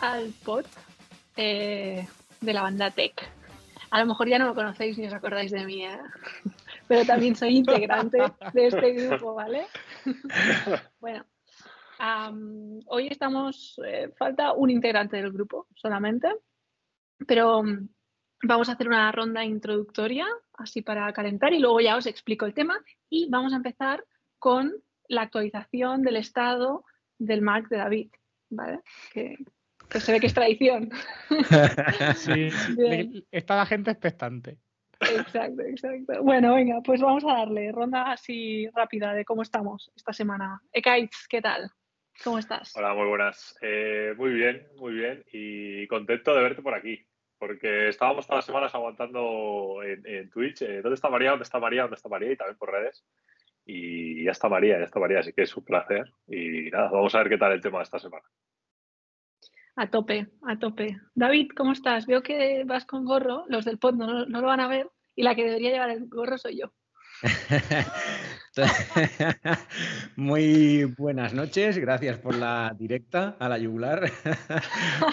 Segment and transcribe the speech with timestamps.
[0.00, 0.64] Al pod
[1.36, 2.06] eh,
[2.40, 3.14] de la banda Tech.
[3.90, 5.98] A lo mejor ya no lo conocéis ni os acordáis de mí, ¿eh?
[6.88, 8.18] pero también soy integrante
[8.52, 9.66] de este grupo, ¿vale?
[11.00, 11.24] bueno,
[12.86, 16.28] hoy estamos, eh, falta un integrante del grupo solamente,
[17.26, 17.88] pero mm,
[18.44, 22.54] vamos a hacer una ronda introductoria, así para calentar, y luego ya os explico el
[22.54, 24.04] tema y vamos a empezar
[24.38, 24.72] con
[25.08, 26.84] la actualización del estado
[27.18, 28.10] del Mac de David,
[28.50, 28.80] ¿vale?
[29.12, 29.36] Que,
[29.90, 30.90] que se ve que es tradición.
[32.16, 33.12] Sí, Bien.
[33.12, 34.58] le- está la gente expectante.
[35.00, 36.22] Exacto, exacto.
[36.24, 40.60] Bueno, venga, pues vamos a darle ronda así rápida de cómo estamos esta semana.
[40.72, 41.70] Ekaitz, ¿qué tal?
[42.24, 42.74] ¿Cómo estás?
[42.76, 43.56] Hola, muy buenas.
[43.62, 45.22] Eh, muy bien, muy bien.
[45.32, 47.06] Y contento de verte por aquí.
[47.38, 50.62] Porque estábamos todas las semanas aguantando en, en Twitch.
[50.62, 51.30] eh, ¿Dónde está María?
[51.30, 51.82] ¿Dónde está María?
[51.82, 52.32] ¿Dónde está María?
[52.32, 53.04] Y también por redes.
[53.64, 55.20] Y ya está María, ya está María.
[55.20, 56.10] Así que es un placer.
[56.26, 58.24] Y nada, vamos a ver qué tal el tema de esta semana.
[59.80, 60.98] A tope, a tope.
[61.14, 62.06] David, ¿cómo estás?
[62.06, 65.22] Veo que vas con gorro, los del pod no, no lo van a ver y
[65.22, 66.72] la que debería llevar el gorro soy yo.
[70.16, 74.02] Muy buenas noches, gracias por la directa a la yugular.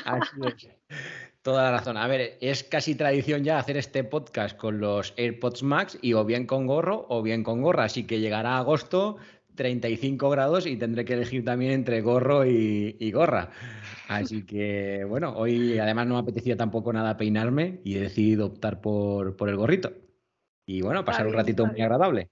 [0.06, 0.68] Así es.
[1.44, 1.98] Toda la razón.
[1.98, 6.26] A ver, es casi tradición ya hacer este podcast con los AirPods Max y o
[6.26, 7.84] bien con gorro o bien con gorra.
[7.84, 9.18] Así que llegará agosto,
[9.56, 13.52] 35 grados y tendré que elegir también entre gorro y, y gorra.
[14.08, 18.82] Así que bueno, hoy además no me apetecía tampoco nada peinarme y he decidido optar
[18.82, 19.94] por, por el gorrito.
[20.66, 22.30] Y bueno, pasar un ratito muy agradable.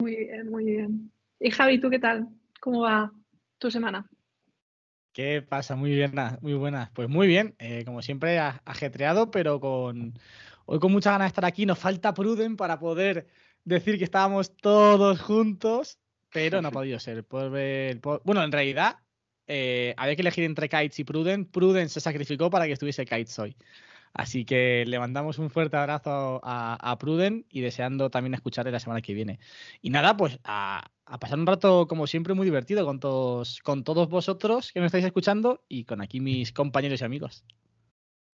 [0.00, 1.12] Muy bien, muy bien.
[1.40, 2.28] Y Javi, ¿tú qué tal?
[2.60, 3.12] ¿Cómo va
[3.58, 4.08] tu semana?
[5.12, 5.76] ¿Qué pasa?
[5.76, 6.90] Muy bien, muy buenas.
[6.90, 10.14] Pues muy bien, eh, como siempre, ajetreado, pero con
[10.64, 11.66] hoy con mucha ganas de estar aquí.
[11.66, 13.26] Nos falta Pruden para poder
[13.64, 15.98] decir que estábamos todos juntos,
[16.32, 17.24] pero no ha podido ser.
[17.24, 17.50] Por-
[18.24, 18.96] Bueno, en realidad,
[19.46, 21.44] eh, había que elegir entre Kites y Pruden.
[21.46, 23.56] Pruden se sacrificó para que estuviese Kites hoy.
[24.14, 28.80] Así que le mandamos un fuerte abrazo a, a Pruden y deseando también escucharle la
[28.80, 29.38] semana que viene.
[29.80, 33.84] Y nada, pues a, a pasar un rato, como siempre, muy divertido con todos, con
[33.84, 37.44] todos vosotros que me estáis escuchando y con aquí mis compañeros y amigos.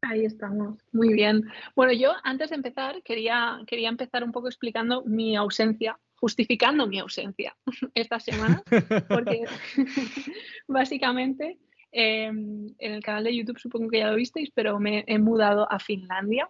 [0.08, 1.44] Ahí estamos, muy bien.
[1.76, 6.98] Bueno, yo antes de empezar quería, quería empezar un poco explicando mi ausencia, justificando mi
[6.98, 7.54] ausencia
[7.94, 8.62] esta semana,
[9.06, 9.44] porque
[10.66, 11.58] básicamente
[11.92, 15.70] eh, en el canal de YouTube supongo que ya lo visteis, pero me he mudado
[15.70, 16.48] a Finlandia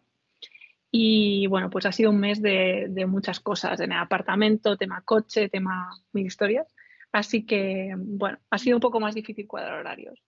[0.93, 5.03] y bueno, pues ha sido un mes de, de muchas cosas, en el apartamento, tema
[5.05, 6.73] coche, tema mil historias,
[7.11, 10.23] así que bueno, ha sido un poco más difícil cuadrar horarios.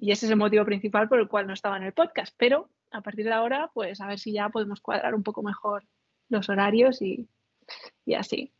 [0.00, 2.34] Y ese es el motivo principal por el cual no estaba en el podcast.
[2.36, 5.84] Pero a partir de ahora, pues a ver si ya podemos cuadrar un poco mejor
[6.28, 7.28] los horarios y,
[8.04, 8.52] y así.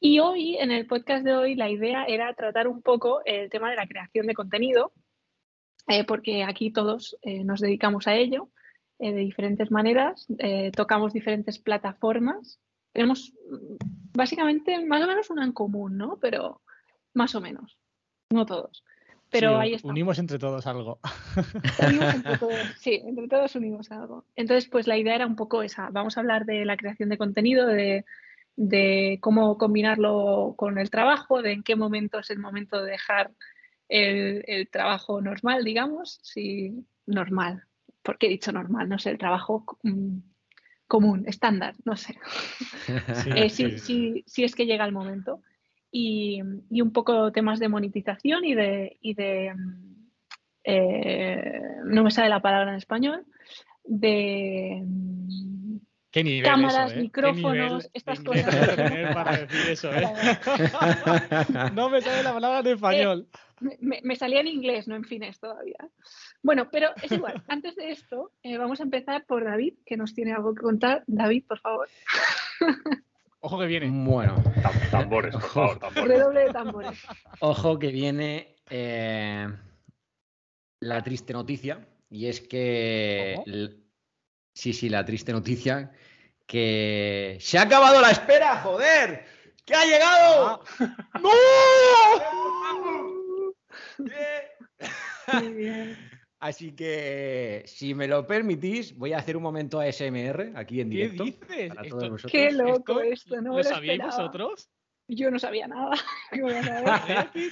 [0.00, 3.68] Y hoy, en el podcast de hoy, la idea era tratar un poco el tema
[3.70, 4.92] de la creación de contenido,
[5.88, 8.50] eh, porque aquí todos eh, nos dedicamos a ello
[8.98, 10.26] eh, de diferentes maneras,
[10.76, 12.60] tocamos diferentes plataformas.
[12.92, 13.76] Tenemos mm,
[14.14, 16.18] básicamente más o menos una en común, ¿no?
[16.20, 16.62] Pero
[17.14, 17.76] más o menos,
[18.30, 18.84] no todos.
[19.30, 20.98] Pero Sí, ahí unimos entre todos algo.
[21.84, 24.24] Unimos entre todos, sí, entre todos unimos algo.
[24.36, 25.90] Entonces, pues la idea era un poco esa.
[25.90, 28.04] Vamos a hablar de la creación de contenido, de,
[28.56, 33.32] de cómo combinarlo con el trabajo, de en qué momento es el momento de dejar
[33.88, 37.64] el, el trabajo normal, digamos, si normal.
[38.02, 38.88] ¿Por qué he dicho normal?
[38.88, 40.18] No sé, el trabajo mm,
[40.86, 42.16] común, estándar, no sé.
[43.14, 43.78] Sí, Eh, si, sí.
[43.78, 45.42] si- si es que llega el momento.
[45.90, 46.40] Y,
[46.70, 49.54] y un poco temas de monetización y de, y de
[50.64, 51.52] eh,
[51.84, 53.24] no me sale la palabra en español,
[53.84, 54.82] de
[56.10, 57.02] Qué nivel cámaras, eso, ¿eh?
[57.02, 58.54] Micrófonos, estas cosas.
[59.14, 60.06] para decir eso, ¿eh?
[61.74, 63.28] No me sale la palabra en español.
[63.60, 65.78] me, me- me salía en inglés, no en finés todavía.
[66.42, 67.42] Bueno, pero es igual.
[67.48, 71.02] Antes de esto, eh, vamos a empezar por David, que nos tiene algo que contar.
[71.06, 71.88] David, por favor,
[73.40, 73.88] Ojo que viene.
[73.90, 76.08] Bueno, Tam- Tambores, por favor, tambores.
[76.08, 76.98] redoble de tambores.
[77.40, 79.48] Ojo que viene eh,
[80.80, 83.36] la triste noticia y es que
[84.54, 85.92] sí, sí, la triste noticia
[86.46, 89.24] que se ha acabado la espera, joder,
[89.64, 90.64] que ha llegado.
[91.20, 91.30] ¡No!
[93.98, 95.42] Bien.
[95.42, 96.17] Muy bien.
[96.40, 100.96] Así que si me lo permitís, voy a hacer un momento ASMR aquí en ¿Qué
[101.08, 101.24] directo.
[101.24, 101.74] dices?
[101.74, 102.32] para todos vosotros.
[102.32, 104.70] Qué loco esto, esto, no ¿Lo lo sabíais vosotros?
[105.08, 105.96] Yo no sabía nada.
[106.30, 107.30] ¿Qué voy a saber?
[107.32, 107.48] Qué tío.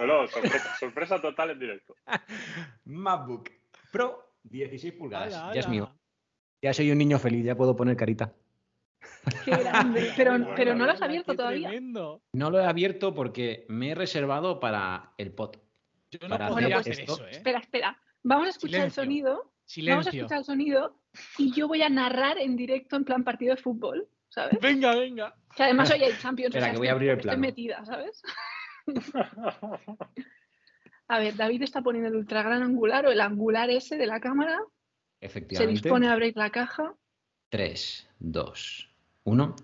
[0.00, 1.94] No, no, sorpresa, sorpresa total en directo.
[2.84, 3.50] MacBook
[3.90, 5.34] Pro 16 pulgadas.
[5.34, 5.90] Ala, Ya es mío.
[6.62, 8.32] Ya soy un niño feliz, ya puedo poner carita.
[9.44, 10.12] Qué grande.
[10.16, 11.68] Pero, Bueno, pero no lo has abierto qué todavía.
[11.68, 12.22] Tremendo.
[12.32, 15.56] No lo he abierto porque me he reservado para el pod.
[16.20, 17.30] Yo no Para podría hacer hacer esto- eso, ¿eh?
[17.32, 17.98] Espera, espera.
[18.22, 19.02] Vamos a escuchar Silencio.
[19.02, 19.32] el sonido.
[19.34, 20.10] Vamos a Silencio.
[20.12, 21.00] escuchar el sonido
[21.38, 24.58] y yo voy a narrar en directo en plan partido de fútbol, ¿sabes?
[24.60, 25.34] Venga, venga.
[25.56, 26.54] Que además hoy hay Champions.
[26.54, 27.40] Espera, que voy a abrir el estoy plano.
[27.40, 28.22] metida, ¿sabes?
[31.08, 34.18] A ver, David está poniendo el ultra gran angular o el angular ese de la
[34.20, 34.58] cámara.
[35.20, 35.72] Se Efectivamente.
[35.82, 36.94] dispone a abrir la caja.
[37.48, 38.88] 3, 2,
[39.24, 39.56] 1.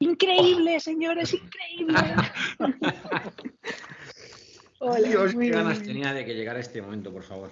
[0.00, 1.98] Increíble, señores, increíble.
[4.80, 5.52] Hola, Dios, qué bien.
[5.52, 7.50] ganas tenía de que llegara este momento, por favor.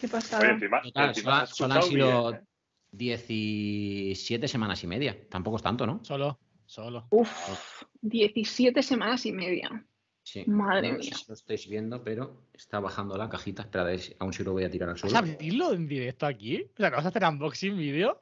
[0.00, 0.50] Qué pasada.
[0.50, 2.46] encima, Total, encima solo, solo han sido bien, ¿eh?
[2.90, 5.16] 17 semanas y media.
[5.30, 6.00] Tampoco es tanto, ¿no?
[6.04, 7.06] Solo, solo.
[7.10, 9.84] Uf, 17 semanas y media.
[10.24, 10.42] Sí.
[10.48, 11.18] Madre no sé mía.
[11.18, 13.62] si lo estáis viendo, pero está bajando la cajita.
[13.62, 15.16] Espera, a ver si- aún si lo voy a tirar al ¿Vas suelo.
[15.16, 16.62] a abrirlo en directo aquí?
[16.62, 18.18] O sea, ¿que vas a hacer unboxing vídeo?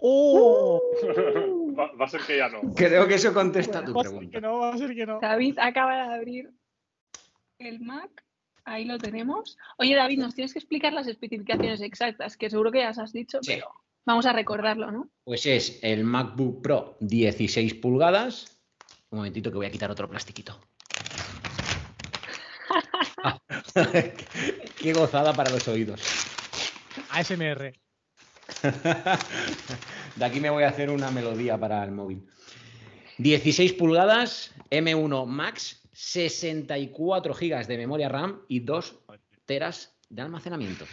[0.00, 0.80] ¡Oh!
[1.78, 2.60] va, va a ser que ya no.
[2.74, 4.30] Creo que eso contesta tu Va a ser pregunta.
[4.32, 5.18] que no, va a ser que no.
[5.20, 6.50] David acaba de abrir
[7.58, 8.24] el Mac.
[8.64, 9.58] Ahí lo tenemos.
[9.78, 13.12] Oye, David, nos tienes que explicar las especificaciones exactas, que seguro que ya las has
[13.12, 13.52] dicho, Sí.
[13.54, 13.68] pero
[14.06, 15.10] vamos a recordarlo, ¿no?
[15.24, 18.58] Pues es el MacBook Pro 16 pulgadas.
[19.10, 20.58] Un momentito que voy a quitar otro plastiquito.
[24.80, 26.00] Qué gozada para los oídos.
[27.10, 27.72] ASMR.
[30.16, 32.26] De aquí me voy a hacer una melodía para el móvil.
[33.18, 39.00] 16 pulgadas, M1 Max, 64 GB de memoria RAM y 2
[39.44, 40.84] teras de almacenamiento.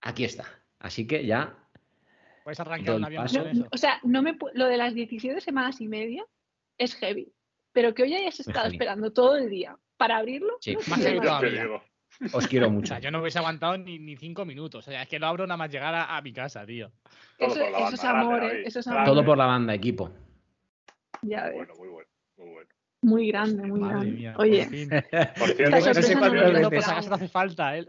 [0.00, 0.44] Aquí está.
[0.78, 1.60] Así que ya
[2.44, 3.44] Puedes arrancar un avión eso.
[3.70, 6.24] O sea, no me lo de las 17 semanas y media
[6.78, 7.32] es heavy,
[7.72, 10.56] pero que hoy hayas estado esperando todo el día para abrirlo.
[10.60, 11.82] Sí, no más heavy todavía.
[12.32, 12.88] Os quiero O mucho.
[12.88, 14.86] sea, yo no hubiese aguantado ni, ni cinco minutos.
[14.86, 16.90] O sea, es que lo abro nada más llegar a, a mi casa, tío.
[17.38, 18.62] Eso, eso banda, es grande, amor, ¿eh?
[18.66, 19.04] Eso es amor.
[19.04, 20.10] Todo por la banda, equipo.
[21.22, 21.54] Ya ves.
[21.56, 22.08] Bueno, muy bueno,
[22.38, 22.68] muy bueno.
[23.02, 24.10] Muy grande, muy Madre grande.
[24.12, 24.34] mía.
[24.36, 24.88] Oye, por fin.
[25.38, 27.88] Por cierto, no sé no cuántas veces- te hace falta, ¿eh?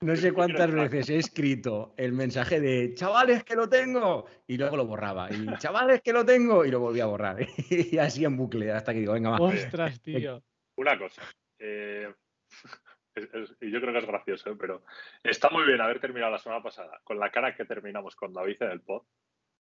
[0.00, 4.76] No sé cuántas veces he escrito el mensaje de chavales que lo tengo y luego
[4.76, 5.30] lo borraba.
[5.32, 7.38] Y chavales que lo tengo y lo volví a borrar.
[7.70, 9.38] Y así en bucle hasta que digo, venga, va.
[9.40, 10.42] Ostras, tío.
[10.76, 11.22] una cosa.
[11.58, 12.12] eh,
[13.16, 14.56] es- es- y yo creo que es gracioso, ¿eh?
[14.58, 14.84] pero
[15.24, 18.62] está muy bien haber terminado la semana pasada con la cara que terminamos con David
[18.62, 19.02] en el pod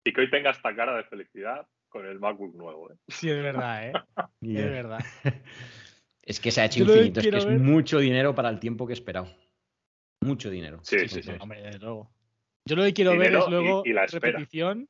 [0.04, 2.92] y que hoy tenga esta cara de felicidad con el MacBook nuevo.
[2.92, 2.96] ¿eh?
[3.08, 3.94] Sí, es verdad, ¿eh?
[4.42, 5.00] Es verdad.
[6.24, 8.86] Es que se ha hecho Yo infinito, es que es mucho dinero para el tiempo
[8.86, 9.28] que he esperado.
[10.24, 10.80] Mucho dinero.
[10.84, 11.32] Sí, sí, sí.
[11.40, 12.12] Hombre, desde luego.
[12.64, 14.88] Yo lo que quiero ver es luego y- y la repetición.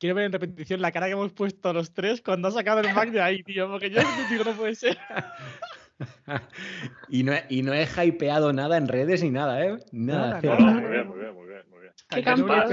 [0.00, 2.94] Quiero ver en repetición la cara que hemos puesto los tres cuando ha sacado el
[2.94, 3.70] Mac de ahí, tío.
[3.70, 4.00] Porque yo
[4.30, 4.96] digo, no puede ser.
[7.08, 9.78] y, no he, y no he hypeado nada en redes ni nada, ¿eh?
[9.92, 10.40] Nada.
[10.42, 11.92] No, muy bien, muy bien, muy bien, muy bien.
[12.10, 12.22] Qué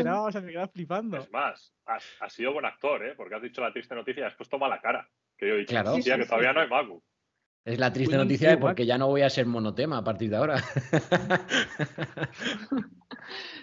[0.03, 1.17] no me flipando.
[1.17, 3.13] Es más, has, has sido buen actor, ¿eh?
[3.15, 5.09] porque has dicho la triste noticia y has puesto mala cara.
[5.37, 5.95] Que yo he dicho, Claro.
[5.95, 6.55] Sí, que sí, todavía sí.
[6.55, 7.03] no hay MacBook.
[7.65, 10.35] Es la triste Bueno, noticia porque ya no voy a ser monotema a partir de
[10.35, 10.57] ahora.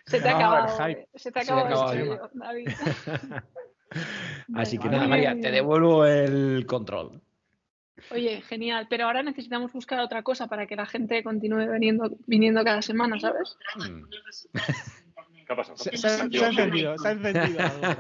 [0.07, 0.87] se te ha No, acabado.
[0.87, 2.69] el Se te ha acabado el David.
[4.55, 7.21] Así que nada, María, te devuelvo el control.
[8.11, 8.87] Oye, genial.
[8.91, 13.19] Pero ahora necesitamos buscar otra cosa para que la gente continúe viniendo, viniendo cada semana,
[13.21, 13.57] ¿sabes?
[13.77, 14.05] Mm.
[15.47, 15.77] ¿Qué ha pasado?
[15.79, 16.47] Se, ¿Qué se- ha se ha pasado?
[16.49, 17.61] encendido, se ha encendido.
[17.61, 17.97] algo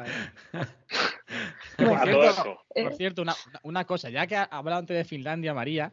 [1.76, 2.44] por cierto, eso.
[2.44, 5.92] por Eh, cierto, una, una cosa, ya que ha hablado antes de Finlandia, María,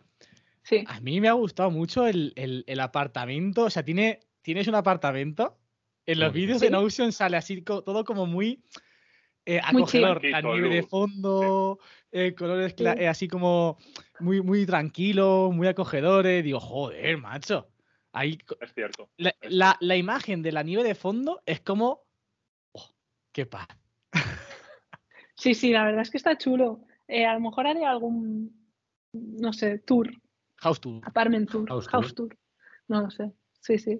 [0.64, 0.84] Sí.
[0.88, 3.64] a mí me ha gustado mucho el, el- el apartamento.
[3.66, 5.58] O sea, tiene, tienes un apartamento.
[6.06, 6.36] En los Mm.
[6.36, 6.68] vídeos Sí.
[6.68, 8.62] en Ocean sale así todo como muy
[9.48, 10.22] eh, acogedor.
[10.24, 11.80] La Tranquilo, nieve de fondo,
[12.12, 12.84] eh, colores Sí.
[12.86, 13.78] eh, así como
[14.20, 16.44] muy, muy tranquilos, muy acogedores.
[16.44, 17.70] Digo, joder, macho.
[18.12, 19.10] Ahí Es cierto.
[19.18, 22.04] la, la- la imagen de la nieve de fondo es como.
[22.74, 22.90] oh,
[23.32, 23.68] ¡Qué paz!
[25.40, 26.82] Sí, sí, la verdad es que está chulo.
[27.08, 28.52] Eh, a lo mejor haré algún,
[29.14, 30.10] no sé, tour,
[30.58, 31.00] House tour.
[31.04, 32.30] apartment tour, House house, tour.
[32.30, 32.40] tour.
[32.88, 33.32] No lo sé.
[33.60, 34.00] Sí, sí.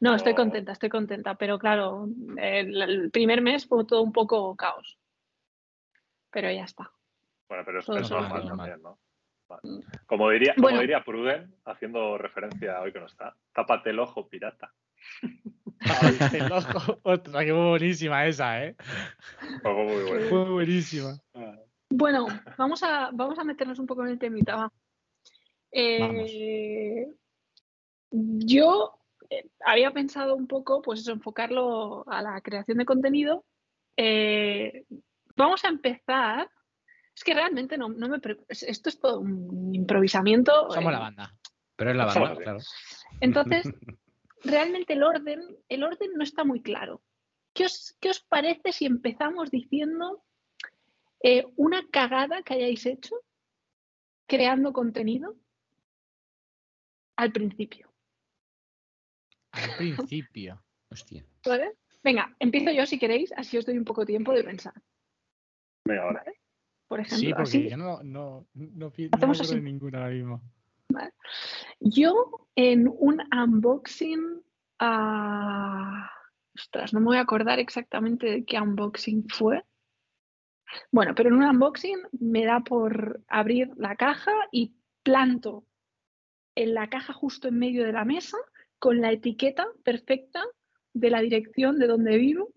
[0.00, 4.54] No, estoy contenta, estoy contenta, pero claro, el, el primer mes fue todo un poco
[4.54, 4.98] caos.
[6.30, 6.92] Pero ya está.
[7.48, 8.98] Bueno, pero es, es normal también, ¿no?
[9.48, 9.62] Vale.
[10.06, 10.80] Como diría, como Bueno.
[10.82, 14.72] diría Pruden, haciendo referencia hoy que no está, tápate el ojo, pirata.
[15.80, 16.98] Ay, el ojo.
[17.02, 18.76] Ostras, qué buenísima esa, ¿eh?
[19.64, 20.26] Algo muy bueno.
[20.28, 21.18] Fue buenísima.
[21.90, 22.26] Bueno,
[22.58, 24.72] vamos a, vamos a meternos un poco en el temita, va.
[25.72, 27.06] Eh,
[28.10, 28.97] yo
[29.64, 33.44] había pensado un poco, pues eso, enfocarlo a la creación de contenido.
[33.96, 34.84] Eh,
[35.36, 36.50] vamos a empezar.
[37.14, 38.20] Es que realmente no, no me.
[38.20, 40.52] pre- Esto es todo un improvisamiento.
[40.70, 41.34] Somos eh, la banda.
[41.76, 42.58] Pero es la banda, claro.
[43.20, 43.64] Entonces,
[44.44, 47.02] realmente el orden, el orden no está muy claro.
[47.52, 50.24] ¿Qué os, qué os parece si empezamos diciendo
[51.22, 53.16] eh, una cagada que hayáis hecho
[54.26, 55.34] creando contenido
[57.16, 57.87] al principio.
[59.52, 60.62] Al principio.
[60.90, 61.24] Hostia.
[61.44, 61.76] ¿Vale?
[62.02, 64.74] Venga, empiezo yo si queréis, así os doy un poco de tiempo de pensar.
[65.84, 66.24] Venga, ahora.
[66.86, 67.68] Por ejemplo, Sí, porque así.
[67.68, 69.60] yo no, no, no, Hacemos acuerdo de así.
[69.60, 70.42] ninguna ahora mismo.
[71.80, 74.42] Yo en un unboxing,
[74.78, 76.10] ah,
[76.54, 79.62] ostras, no me voy a acordar exactamente de qué unboxing fue.
[80.90, 85.66] Bueno, pero en un unboxing me da por abrir la caja y planto
[86.54, 88.36] en la caja justo en medio de la mesa
[88.78, 90.42] con la etiqueta perfecta
[90.94, 92.52] de la dirección de donde vivo.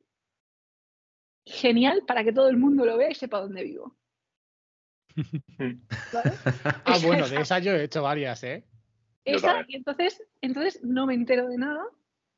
[1.45, 3.97] Genial para que todo el mundo lo vea y sepa dónde vivo.
[6.13, 6.31] ¿Vale?
[6.85, 8.63] Ah, bueno, Esa- de esas yo he hecho varias, ¿eh?
[9.23, 11.85] Esa, y entonces, entonces no me entero de nada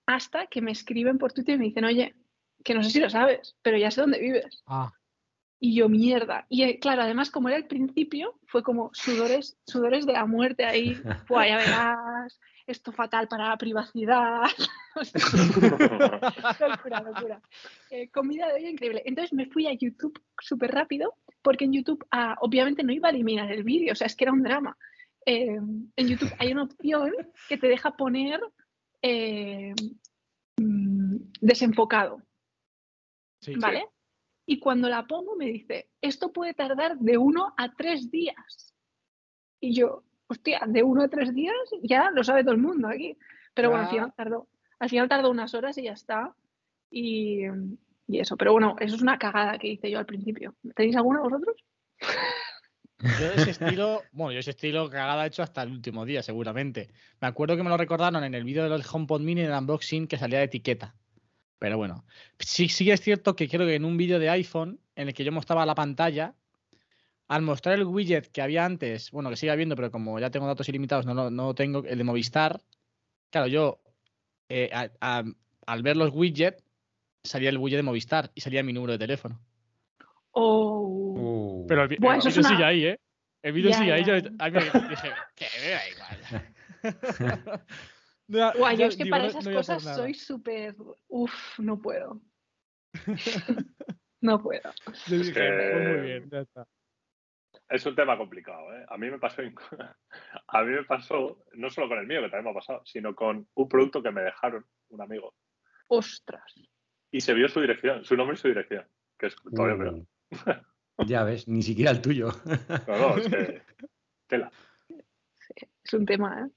[0.06, 2.14] hasta que me escriben por Twitter y me dicen, oye,
[2.64, 4.64] que no sé si lo sabes, pero ya sé dónde vives.
[4.66, 4.92] Ah,
[5.66, 6.46] Y yo, mierda.
[6.50, 10.66] Y eh, claro, además, como era el principio, fue como sudores, sudores de la muerte
[10.66, 10.94] ahí.
[11.30, 14.42] Buah, ya verás, esto fatal para la privacidad.
[16.60, 17.42] Locura, locura.
[17.90, 19.04] Eh, comida de olla increíble.
[19.06, 23.12] Entonces me fui a YouTube súper rápido, porque en YouTube, ah, obviamente, no iba a
[23.12, 24.78] eliminar el vídeo, o sea, es que era un drama.
[25.26, 25.62] Eh,
[25.96, 27.14] en YouTube hay una opción
[27.48, 28.42] que te deja poner
[29.02, 29.74] eh,
[30.58, 32.22] mm, desenfocado,
[33.40, 33.56] sí.
[33.56, 33.88] ¿vale?
[34.46, 38.74] Y cuando la pongo me dice, esto puede tardar de uno a tres días.
[39.60, 43.18] Y yo, hostia, de uno a tres días ya lo sabe todo el mundo aquí.
[43.54, 44.48] Pero bueno, al final tardó,
[44.80, 46.36] al final tardó unas horas y ya está.
[46.90, 47.44] Y,
[48.08, 50.56] y eso, pero bueno, eso es una cagada que hice yo al principio.
[50.76, 51.56] ¿Tenéis alguna vosotros?
[53.00, 56.24] Yo de ese estilo, bueno, yo ese estilo cagada he hecho hasta el último día,
[56.24, 56.90] seguramente.
[57.22, 60.08] Me acuerdo que me lo recordaron en el vídeo del HomePod Mini en el unboxing
[60.08, 60.96] que salía de etiqueta.
[61.60, 62.04] Pero bueno,
[62.40, 65.24] sí, sí es cierto que creo que en un vídeo de iPhone en el que
[65.24, 66.34] yo mostraba la pantalla,
[67.30, 70.46] al mostrar el widget que había antes, bueno, que sigue habiendo, pero como ya tengo
[70.46, 72.62] datos ilimitados, no lo no lo tengo, el de Movistar,
[73.30, 73.80] claro, yo
[74.50, 75.24] eh, a- a-
[75.66, 76.62] al ver los widgets
[77.24, 79.40] salía el widget de Movistar y salía mi número de teléfono.
[80.32, 80.82] O
[81.16, 83.00] Uh, Pero el, Buah, el vídeo una- sigue ahí, ¿eh?
[83.42, 84.04] El vídeo Ya, sigue ahí.
[84.04, 87.64] Yo, a mí me dije, que me da igual.
[88.28, 90.76] No, Guau, yo yo es que digo, para no- esas no cosas soy súper.
[91.08, 92.22] Uf, no puedo.
[94.22, 94.74] no puedo.
[95.08, 96.68] Yo Es dije, que- pues muy bien, ya está.
[97.70, 98.86] Es un tema complicado, ¿eh?
[98.90, 99.42] A mí me pasó,
[100.48, 103.16] a mí me pasó, no solo con el mío, que también me ha pasado, sino
[103.16, 105.34] con un producto que me dejaron, un amigo,
[105.88, 106.54] Ostras.
[107.12, 108.86] y se vio su dirección, su nombre y su dirección,
[109.18, 110.62] que es todavía peor.
[110.98, 112.30] uh, ya ves, ni siquiera el tuyo.
[112.88, 113.62] No, no, es que,
[114.28, 114.52] tela.
[115.84, 116.52] Es un tema, ¿eh?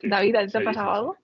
[0.00, 1.16] Sí, David, ¿a ti ¿te ha pasado algo?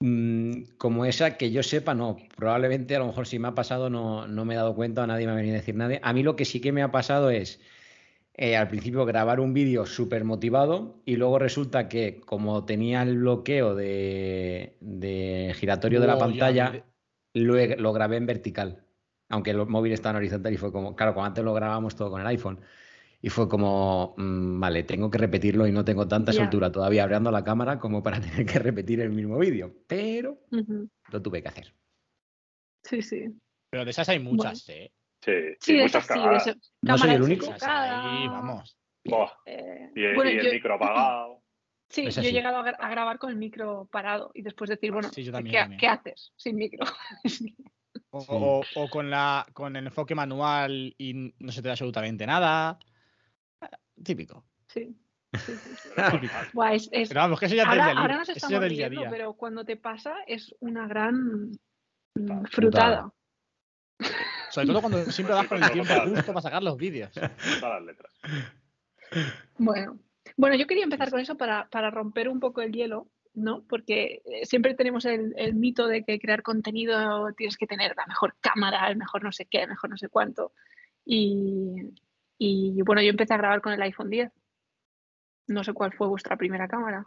[0.00, 2.16] Mm, Como esa que yo sepa, no.
[2.36, 5.26] Probablemente a lo mejor si me ha pasado no, no me he dado cuenta, nadie
[5.26, 5.98] me ha venido a decir nada.
[6.02, 7.60] A mí lo que sí que me ha pasado es
[8.34, 13.16] eh, al principio grabar un vídeo súper motivado y luego resulta que como tenía el
[13.18, 16.84] bloqueo de, de giratorio de la pantalla, me-
[17.34, 18.82] lo, he- lo grabé en vertical.
[19.28, 22.10] Aunque el móvil está en horizontal y fue como, claro, como antes lo grabábamos todo
[22.10, 22.60] con el iPhone.
[23.26, 26.42] Y fue como, mm, vale, tengo que repetirlo y no tengo tanta Ya.
[26.42, 29.74] soltura todavía abriendo la cámara como para tener que repetir el mismo vídeo.
[29.88, 30.38] Pero
[31.10, 31.74] lo tuve que hacer.
[32.84, 33.24] Sí, sí.
[33.68, 34.92] Pero de esas hay muchas, ¿eh?
[35.24, 37.52] Sí, Sí, de muchas esas sí, de ese- No soy el único.
[37.62, 38.78] Ahí, vamos.
[39.04, 41.42] Buah, eh, y, bueno, y el yo, micro apagado.
[41.88, 44.92] sí, yo he llegado a, gra- a grabar con el micro parado y después decir,
[44.92, 45.80] bueno, Sí, yo también, ¿qué, también.
[45.80, 46.86] qué haces sin micro?
[48.10, 48.28] O, Sí.
[48.30, 52.78] o- o con, la, con el enfoque manual y no se te da absolutamente nada.
[54.04, 54.44] Típico.
[54.68, 54.94] sí.
[55.34, 55.88] sí, sí, sí.
[56.12, 56.34] típico.
[56.52, 58.36] Buah, es- es- Pero vamos, que eso ya es ahora, del ahora nos eso ya
[58.46, 59.10] estamos del día a riendo, día.
[59.10, 61.52] pero cuando te pasa es una gran
[62.14, 62.48] Frutada.
[62.50, 63.12] frutada.
[64.50, 67.10] Sobre todo cuando siempre vas con el tiempo justo para sacar los vídeos.
[67.12, 68.12] Todas las letras.
[69.58, 69.98] Bueno,
[70.36, 73.62] bueno, yo quería empezar con eso para, para romper un poco el hielo, ¿no?
[73.68, 78.06] Porque eh, siempre tenemos el, el mito de que crear contenido tienes que tener la
[78.06, 80.52] mejor cámara, el mejor no sé qué, el mejor no sé cuánto.
[81.04, 81.94] Y,
[82.38, 84.30] y bueno, yo empecé a grabar con el iPhone 10.
[85.48, 87.06] No sé cuál fue vuestra primera cámara.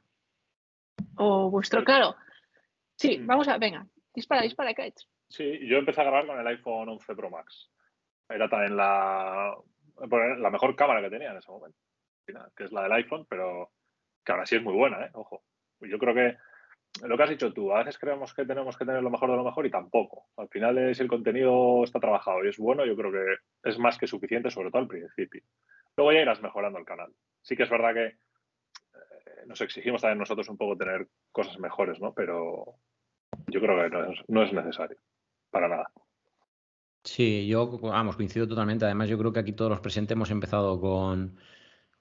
[1.17, 2.15] O vuestro, claro.
[2.95, 3.27] Sí, Mm.
[3.27, 5.07] vamos a, venga, dispara, dispara, Kites.
[5.29, 7.69] Sí, yo empecé a grabar con el iPhone 11 Pro Max.
[8.29, 9.55] Era también la,
[10.37, 11.77] la mejor cámara que tenía en ese momento,
[12.55, 13.71] que es la del iPhone, pero
[14.23, 15.09] que ahora sí es muy buena, ¿eh?
[15.13, 15.43] Ojo.
[15.81, 16.37] Yo creo que
[17.03, 19.37] lo que has dicho tú, a veces creemos que tenemos que tener lo mejor de
[19.37, 20.27] lo mejor y tampoco.
[20.37, 23.97] Al final, si el contenido está trabajado y es bueno, yo creo que es más
[23.97, 25.43] que suficiente, sobre todo al principio.
[25.95, 27.11] Luego ya irás mejorando el canal.
[27.41, 31.99] Sí que es verdad que eh, nos exigimos también nosotros un poco tener cosas mejores,
[31.99, 32.13] ¿no?
[32.13, 32.75] Pero
[33.47, 34.97] yo creo que no es, no es necesario.
[35.49, 35.91] Para nada.
[37.03, 38.85] Sí, yo, vamos, coincido totalmente.
[38.85, 41.37] Además, yo creo que aquí todos los presentes hemos empezado con,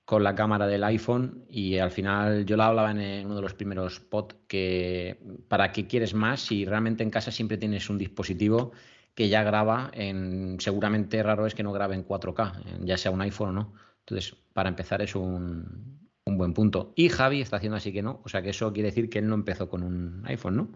[0.09, 3.53] con la cámara del iPhone y al final yo la hablaba en uno de los
[3.53, 8.73] primeros pod que para qué quieres más si realmente en casa siempre tienes un dispositivo
[9.15, 13.21] que ya graba en seguramente raro es que no grabe en 4K, ya sea un
[13.21, 13.75] iPhone o no.
[13.99, 16.95] Entonces, para empezar es un, un buen punto.
[16.97, 19.29] Y Javi está haciendo así que no, o sea que eso quiere decir que él
[19.29, 20.69] no empezó con un iPhone, ¿no?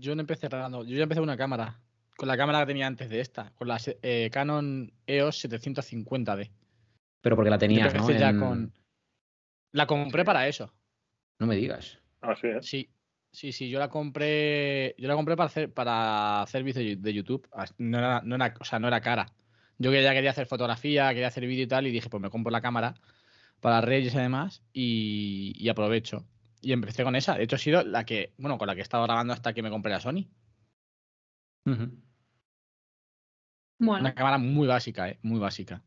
[0.00, 1.78] Yo no empecé grabando, yo ya empecé con una cámara
[2.16, 6.50] con la cámara que tenía antes de esta, con la eh, Canon EOS 750D.
[7.24, 8.10] Pero porque la tenías, ¿no?
[8.10, 8.70] Ya con...
[9.72, 10.74] La compré para eso.
[11.38, 11.98] No me digas.
[12.20, 12.58] Ah, sí, ¿eh?
[12.60, 12.90] Sí,
[13.32, 17.48] sí, sí, yo la compré, yo la compré para hacer, para hacer vídeos de YouTube.
[17.78, 19.32] No era, no era, o sea, no era cara.
[19.78, 22.50] Yo ya quería hacer fotografía, quería hacer vídeo y tal, y dije, pues me compro
[22.50, 22.92] la cámara
[23.60, 26.26] para redes y demás, y, aprovecho.
[26.60, 27.36] Y empecé con esa.
[27.38, 29.62] De hecho, ha sido la que, bueno, con la que he estado grabando hasta que
[29.62, 30.28] me compré la Sony.
[33.78, 35.18] Una cámara muy básica, ¿eh?
[35.22, 35.82] Muy básica.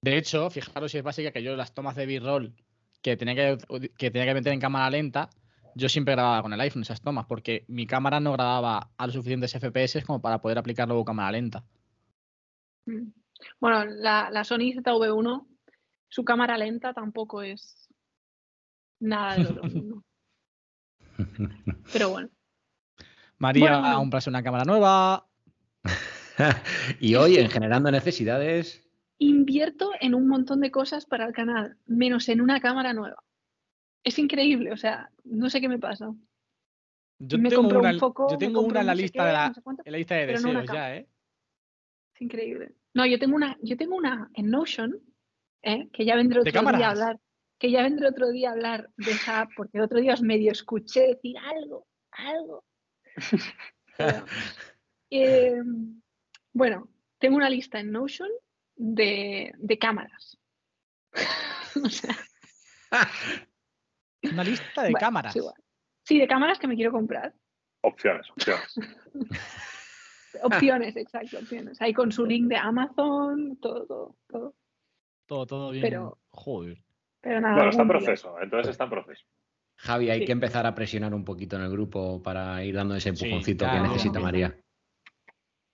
[0.00, 2.54] De hecho, fijaros si es básica que yo las tomas de B-roll
[3.02, 5.30] que tenía que, que tenía que meter en cámara lenta,
[5.74, 9.14] yo siempre grababa con el iPhone esas tomas, porque mi cámara no grababa a los
[9.14, 11.64] suficientes FPS como para poder aplicar luego cámara lenta.
[12.86, 13.12] Mm.
[13.60, 15.46] Bueno, la, la Sony ZV1,
[16.08, 17.88] su cámara lenta tampoco es
[19.00, 20.04] nada de lo mismo.
[21.92, 22.28] Pero bueno.
[23.38, 25.28] María comprarse una cámara nueva.
[27.00, 28.87] y hoy, en Generando Necesidades.
[29.18, 33.22] Invierto en un montón de cosas para el canal, menos en una cámara nueva.
[34.04, 36.14] Es increíble, o sea, no sé qué me pasa.
[37.18, 39.52] Yo tengo una, yo tengo una en la lista de la,
[39.84, 41.08] la lista de deseos ya, ¿eh?
[42.14, 42.74] Es increíble.
[42.94, 45.00] No, yo tengo una, yo tengo una en Notion,
[45.62, 45.88] ¿eh?
[45.92, 47.20] que ya vendré otro día a hablar,
[47.58, 50.52] que ya vendré otro día a hablar de esa, porque el otro día os medio
[50.52, 52.64] escuché decir algo, algo.
[55.10, 56.02] Em,
[56.52, 58.28] bueno, tengo una lista en Notion
[58.78, 60.38] de, cámaras.
[64.22, 65.36] Una lista de cámaras.
[66.04, 67.34] Sí, de cámaras que me quiero comprar.
[67.82, 68.74] Opciones, opciones.
[70.42, 71.80] opciones, exacto, opciones.
[71.80, 74.54] Ahí con su link de Amazon, todo, todo, todo.
[75.26, 75.82] Todo, todo bien.
[75.82, 76.82] Pero, Joder.
[77.20, 79.24] Pero nada, bueno, está en proceso, entonces está en proceso.
[79.76, 83.10] Javi, hay que empezar a presionar un poquito en el grupo para ir dando ese
[83.10, 84.56] empujoncito que necesita María.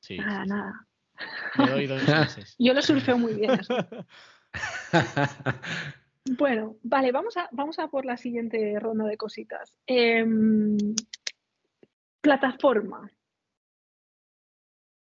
[0.01, 0.19] Sí.
[0.19, 0.87] Nada, nada.
[1.57, 2.55] Doy dos meses.
[2.59, 3.61] Yo lo surfeo muy bien.
[6.39, 9.77] bueno, vale, vamos a, vamos a por la siguiente ronda de cositas.
[9.87, 10.77] Em,
[12.21, 13.11] plataforma.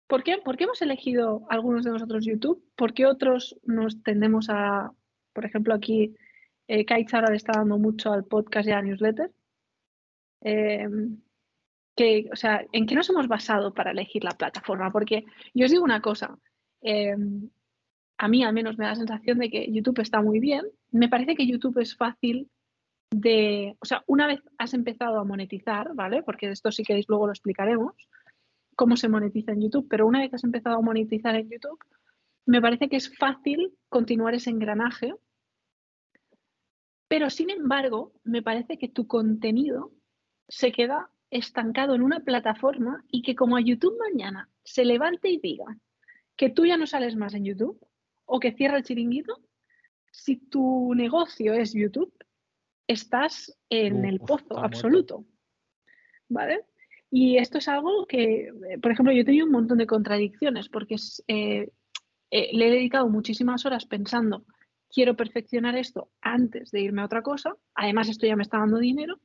[0.07, 0.39] ¿Por qué?
[0.39, 2.61] ¿Por qué hemos elegido algunos de nosotros YouTube?
[2.75, 4.91] ¿Por qué otros nos tendemos a,
[5.31, 6.15] por ejemplo, aquí
[6.67, 9.31] eh, ahora le está dando mucho al podcast y a la newsletter?
[10.41, 10.87] Eh,
[11.95, 14.91] que, o sea, ¿en qué nos hemos basado para elegir la plataforma?
[14.91, 16.37] Porque yo os digo una cosa,
[16.81, 17.49] em,
[18.17, 20.65] a mí al menos me da la sensación de que YouTube está muy bien.
[20.91, 22.49] Me parece que YouTube es fácil
[23.11, 26.23] de, o sea, una vez has empezado a monetizar, ¿vale?
[26.23, 27.93] Porque esto si queréis luego lo explicaremos,
[28.75, 31.79] cómo se monetiza en YouTube, pero una vez has empezado a monetizar en YouTube,
[32.45, 35.13] me parece que es fácil continuar ese engranaje.
[37.07, 39.91] Pero sin embargo, me parece que tu contenido
[40.47, 45.39] se queda estancado en una plataforma y que como a YouTube mañana se levante y
[45.39, 45.77] diga
[46.35, 47.79] que tú ya no sales más en YouTube
[48.25, 49.39] o que cierra el chiringuito,
[50.11, 52.13] si tu negocio es YouTube,
[52.87, 55.25] estás en el pozo absoluto.
[56.27, 56.65] ¿Vale?
[57.09, 60.69] Y esto es algo que, eh, por ejemplo, yo he tenido un montón de contradicciones
[60.69, 60.95] porque
[61.27, 61.69] eh,
[62.31, 64.45] eh, le he dedicado muchísimas horas pensando,
[64.89, 68.77] quiero perfeccionar esto antes de irme a otra cosa, además esto ya me está dando
[68.77, 69.19] dinero,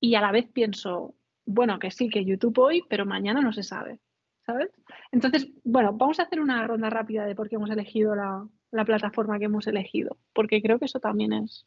[0.00, 3.62] y a la vez pienso, bueno, que sí, que YouTube hoy, pero mañana no se
[3.62, 4.00] sabe,
[4.46, 4.70] ¿sabes?
[5.12, 8.48] Entonces, bueno, vamos a hacer una ronda rápida de por qué hemos elegido la,
[8.84, 11.66] plataforma que hemos elegido, porque creo que eso también es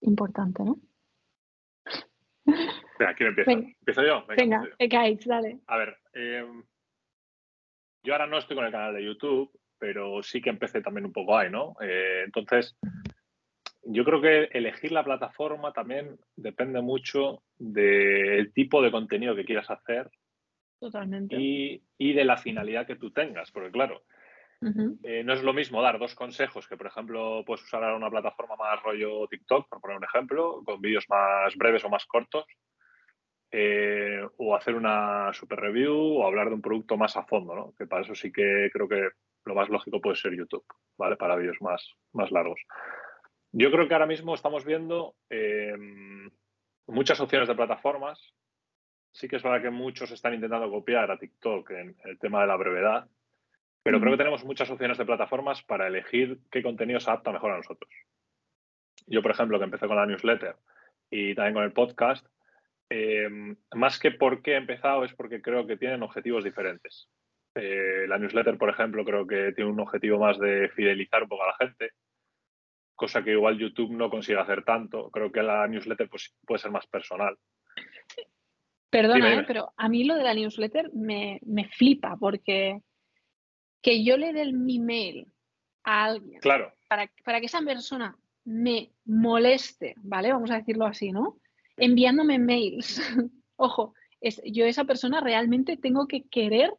[0.00, 0.78] importante, ¿no?
[2.44, 3.52] Venga, ¿quién empieza?
[3.52, 4.26] ¿Empiezo yo?
[4.26, 5.60] Venga, Venga dale.
[5.66, 6.62] A ver, em,
[8.04, 11.12] yo ahora no estoy con el canal de YouTube, pero sí que empecé también un
[11.12, 11.74] poco ahí, ¿no?
[11.80, 12.76] Eh, entonces,
[13.84, 19.70] yo creo que elegir la plataforma también depende mucho del tipo de contenido que quieras
[19.70, 20.10] hacer.
[20.80, 21.36] Totalmente.
[21.38, 24.02] Y, de la finalidad que tú tengas, porque claro,
[25.04, 28.56] eh, no es lo mismo dar dos consejos que, por ejemplo, puedes usar una plataforma
[28.56, 32.44] más rollo TikTok, por poner un ejemplo, con vídeos más breves o más cortos,
[33.50, 37.74] eh, o hacer una super review o hablar de un producto más a fondo, ¿no?
[37.76, 39.08] Que para eso sí que creo que
[39.44, 40.64] lo más lógico puede ser YouTube,
[40.96, 41.16] ¿vale?
[41.16, 42.60] Para vídeos más, más largos.
[43.52, 45.76] Yo creo que ahora mismo estamos viendo eh,
[46.86, 48.34] muchas opciones de plataformas.
[49.12, 52.46] Sí que es verdad que muchos están intentando copiar a TikTok en el tema de
[52.46, 53.06] la brevedad.
[53.82, 57.52] Pero creo que tenemos muchas opciones de plataformas para elegir qué contenido se adapta mejor
[57.52, 57.90] a nosotros.
[59.06, 60.56] Yo, por ejemplo, que empecé con la newsletter
[61.10, 62.26] y también con el podcast,
[62.88, 67.10] em, más que por qué he empezado es porque creo que tienen objetivos diferentes.
[67.54, 71.42] Eh, la newsletter, por ejemplo, creo que tiene un objetivo más de fidelizar un poco
[71.42, 71.90] a la gente,
[72.94, 75.10] cosa que igual YouTube no consigue hacer tanto.
[75.10, 77.36] Creo que la newsletter pues, puede ser más personal.
[78.90, 79.44] Perdona, ¿eh?
[79.46, 82.80] pero a mí lo de la newsletter me, me flipa porque
[83.80, 85.26] que yo le dé mi mail
[85.82, 86.72] a alguien claro.
[86.88, 90.32] para, para, que esa persona me moleste, ¿vale?
[90.32, 91.38] Vamos a decirlo así, ¿no?
[91.76, 93.00] Enviándome mails.
[93.56, 96.72] Ojo, es, yo esa persona realmente tengo que querer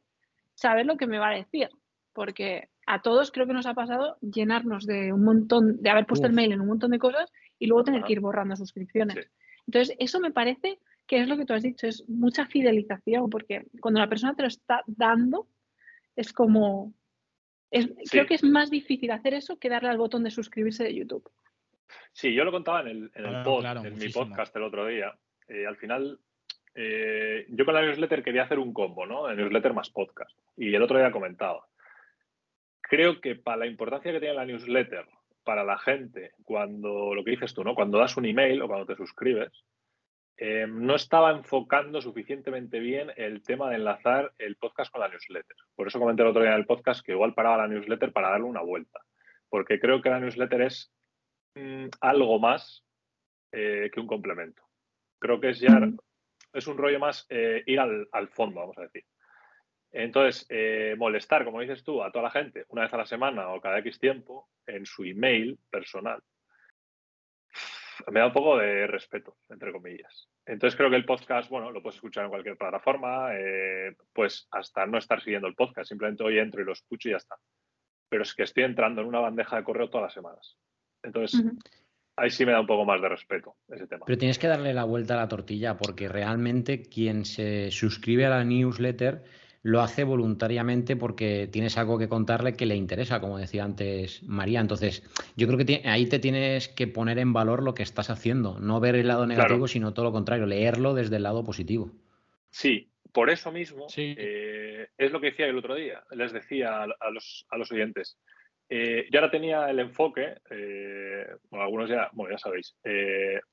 [0.53, 1.69] saber lo que me va a decir,
[2.13, 6.27] porque a todos creo que nos ha pasado llenarnos de un montón, de haber puesto
[6.27, 9.29] el mail en un montón de cosas y luego tener que ir borrando suscripciones.
[9.67, 13.65] Entonces, eso me parece que es lo que tú has dicho, es mucha fidelización, porque
[13.79, 15.47] cuando la persona te lo está dando,
[16.15, 16.93] es como...
[18.11, 21.27] Creo que es más difícil hacer eso que darle al botón de suscribirse de YouTube.
[22.11, 25.17] Sí, yo lo contaba en el, en, en mi podcast el otro día.
[25.47, 26.19] Eh, al final,
[26.75, 29.27] eh, yo con la newsletter quería hacer un combo, ¿no?
[29.27, 30.37] De newsletter más podcast.
[30.55, 31.65] Y el otro día comentaba.
[32.93, 35.07] Creo que para la importancia que tiene la newsletter
[35.43, 37.73] para la gente, cuando lo que dices tú, ¿no?
[37.73, 39.51] Cuando das un email o cuando te suscribes,
[40.37, 45.57] eh, no estaba enfocando suficientemente bien el tema de enlazar el podcast con la newsletter.
[45.73, 48.29] Por eso comenté el otro día en el podcast que igual paraba la newsletter para
[48.29, 48.99] darle una vuelta.
[49.49, 50.93] Porque creo que la newsletter es
[51.55, 52.85] mm, algo más
[53.53, 54.61] eh, que un complemento.
[55.17, 55.79] Creo que es ya
[56.53, 59.03] es un rollo más eh, ir al, al, fondo, vamos a decir.
[59.93, 60.47] Entonces,
[60.97, 63.79] molestar, como dices tú, a toda la gente una vez a la semana o cada
[63.79, 66.21] X tiempo en su email personal
[68.11, 70.27] me da un poco de respeto, entre comillas.
[70.45, 74.85] Entonces creo que el podcast, bueno, lo puedes escuchar en cualquier plataforma, eh, pues hasta
[74.85, 77.35] no estar siguiendo el podcast, simplemente hoy entro y lo escucho y ya está.
[78.09, 80.57] Pero es que estoy entrando en una bandeja de correo todas las semanas.
[81.01, 81.43] Entonces,
[82.15, 84.05] ahí sí me da un poco más de respeto ese tema.
[84.05, 88.29] Pero tienes que darle la vuelta a la tortilla porque realmente quien se suscribe a
[88.29, 89.23] la newsletter
[89.63, 94.59] lo hace voluntariamente porque tienes algo que contarle que le interesa, como decía antes María.
[94.59, 95.03] Entonces,
[95.37, 98.81] yo creo que ahí te tienes que poner en valor lo que estás haciendo, no
[98.81, 101.91] ver el lado negativo, sino todo lo contrario, leerlo desde el lado positivo.
[102.49, 106.03] Sí, por eso mismo eh, es lo que decía el otro día.
[106.11, 108.17] Les decía a, los, a los, oyentes.
[108.67, 112.75] Eh, yo ahora tenía el enfoque, eh, bueno, algunos ya, bueno, ya sabéis,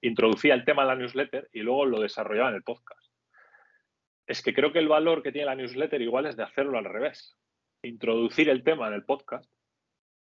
[0.01, 3.10] introducía el tema en la newsletter y luego lo desarrollaba en el podcast
[4.31, 6.85] es que creo que el valor que tiene la newsletter igual es de hacerlo al
[6.85, 7.37] revés.
[7.83, 9.51] Introducir el tema en el podcast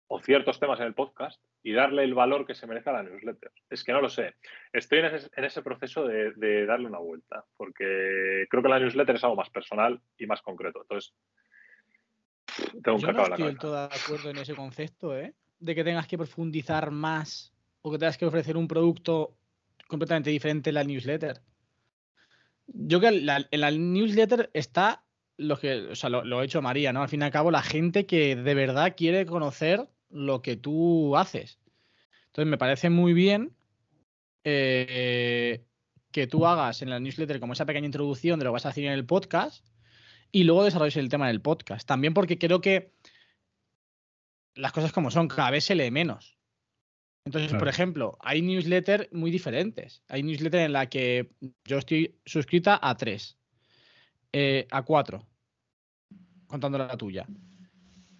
[0.07, 3.03] o ciertos temas en el podcast y darle el valor que se merece a la
[3.03, 3.53] newsletter.
[3.69, 4.37] Es que no lo sé.
[4.73, 9.37] Estoy en ese, proceso de, darle una vuelta, porque creo que la newsletter es algo
[9.37, 10.81] más personal y más concreto.
[10.81, 11.13] Entonces,
[12.83, 15.35] tengo un Yo no estoy del todo de acuerdo en ese concepto, ¿eh?
[15.59, 19.37] De que tengas que profundizar más o que tengas que ofrecer un producto
[19.89, 21.43] completamente diferente en la newsletter
[22.73, 25.05] yo que en la newsletter está
[25.37, 27.03] lo que, o sea, lo, ha hecho María, ¿no?
[27.03, 31.17] Al fin y al cabo, la gente que de verdad quiere conocer lo que tú
[31.17, 31.59] haces.
[32.27, 33.57] Entonces, me parece muy bien
[34.45, 35.65] eh,
[36.13, 38.71] que tú hagas en la newsletter como esa pequeña introducción de lo que vas a
[38.71, 39.65] decir en el podcast
[40.31, 41.89] y luego desarrolles el tema del podcast.
[41.89, 42.93] También porque creo que
[44.55, 46.40] las cosas como son, cada vez se lee menos.
[47.25, 50.03] Entonces, por ejemplo, hay newsletters muy diferentes.
[50.09, 51.31] Hay newsletters en la que
[51.65, 53.37] yo estoy suscrita a tres,
[54.33, 55.27] eh, a cuatro,
[56.47, 57.27] contando la tuya.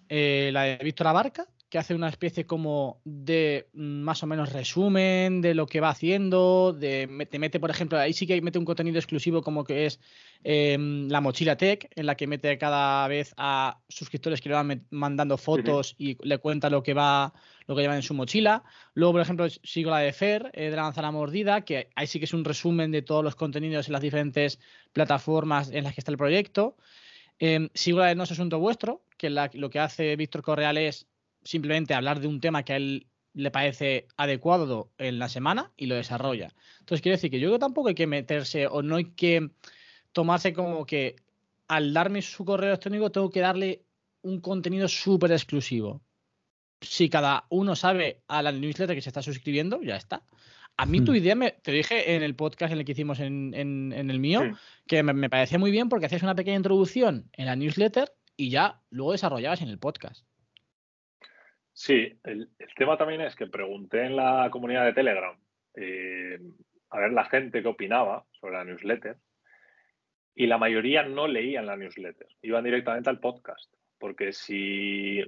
[0.07, 4.51] Eh, la de Víctor Abarca, que hace una especie como de mm, más o menos
[4.51, 8.59] resumen de lo que va haciendo, de, te mete, por ejemplo, ahí sí que mete
[8.59, 10.01] un contenido exclusivo como que es
[10.43, 14.85] em, la mochila tech, en la que mete cada vez a suscriptores que le van
[14.89, 17.33] mandando fotos y le cuenta lo que va,
[17.67, 18.65] lo que lleva en su mochila.
[18.93, 22.19] Luego, por ejemplo, sigo la de Fer, eh, de la manzana mordida, que ahí sí
[22.19, 24.59] que es un resumen de todos los contenidos en las diferentes
[24.91, 26.75] plataformas en las que está el proyecto.
[27.39, 31.07] Em, sigo la de No es asunto vuestro, que lo que hace Víctor Correal es
[31.43, 35.85] simplemente hablar de un tema que a él le parece adecuado en la semana y
[35.85, 36.53] lo desarrolla.
[36.79, 39.51] Entonces, quiero decir que yo creo que tampoco hay que meterse o no hay que
[40.11, 41.15] tomarse como que
[41.67, 43.85] al darme su correo electrónico tengo que darle
[44.23, 46.01] un contenido súper exclusivo.
[46.81, 50.25] Si cada uno sabe a la newsletter que se está suscribiendo, ya está.
[50.77, 51.15] A mí tu hmm.
[51.15, 55.03] idea, me, te dije en el podcast en el que hicimos en, el mío, que
[55.03, 58.81] me, me, parecía muy bien porque hacías una pequeña introducción en la newsletter y ya
[58.89, 60.25] luego desarrollabas en el podcast.
[61.81, 65.35] Sí, el, tema también es que pregunté en la comunidad de Telegram
[65.73, 66.39] eh,
[66.91, 69.17] a ver la gente qué opinaba sobre la newsletter
[70.35, 73.73] y la mayoría no leían la newsletter, iban directamente al podcast.
[73.97, 75.23] porque si,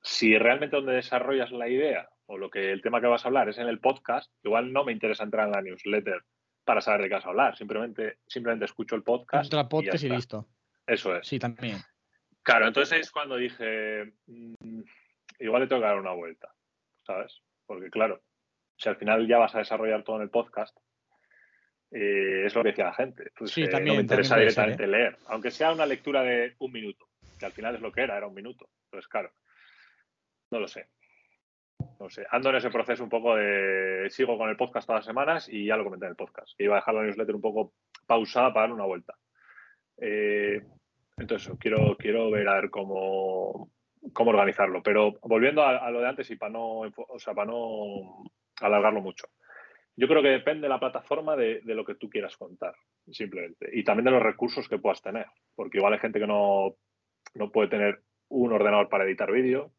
[0.00, 3.48] si realmente donde desarrollas la idea o lo que el tema que vas a hablar
[3.48, 6.22] es en el podcast, igual no me interesa entrar en la newsletter
[6.64, 7.56] para saber de qué vas a hablar.
[7.56, 9.52] Simplemente, simplemente escucho el podcast.
[9.52, 10.46] el podcast y, listo.
[10.86, 11.26] Eso es.
[11.26, 11.78] Sí, también.
[12.44, 14.82] Claro, entonces es cuando dije, mm,
[15.38, 16.52] igual le tengo que dar una vuelta,
[17.06, 17.42] ¿sabes?
[17.66, 18.22] Porque claro,
[18.76, 20.76] si al final ya vas a desarrollar todo en el podcast,
[21.90, 23.30] eh, es lo que decía la gente.
[23.36, 24.40] Pues, sí, también, no me interesa ¿eh?
[24.40, 28.02] directamente leer, aunque sea una lectura de un minuto, que al final es lo que
[28.02, 28.68] era, era un minuto.
[28.84, 29.32] Entonces, claro,
[30.50, 30.88] no lo sé.
[32.00, 34.08] No sé, ando en ese proceso un poco de.
[34.10, 36.58] Sigo con el podcast todas las semanas y ya lo comenté en el podcast.
[36.60, 37.74] iba a dejar la newsletter un poco
[38.06, 39.16] pausada para dar una vuelta.
[39.96, 40.62] Eh,
[41.16, 43.70] entonces, quiero, quiero ver a ver cómo,
[44.12, 44.82] cómo organizarlo.
[44.82, 48.24] Pero volviendo a, lo de antes y para no, o sea, para no
[48.60, 49.26] alargarlo mucho.
[49.96, 52.74] Yo creo que depende de la plataforma de, lo que tú quieras contar,
[53.10, 53.68] simplemente.
[53.72, 55.26] Y también de los recursos que puedas tener.
[55.56, 56.76] Porque igual hay gente que no,
[57.34, 59.72] no puede tener un ordenador para editar vídeo,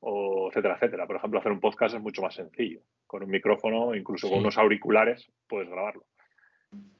[0.00, 1.06] o etcétera, etcétera.
[1.06, 2.80] Por ejemplo, hacer un podcast es mucho más sencillo.
[3.06, 6.04] Con un micrófono, incluso con unos auriculares, puedes grabarlo.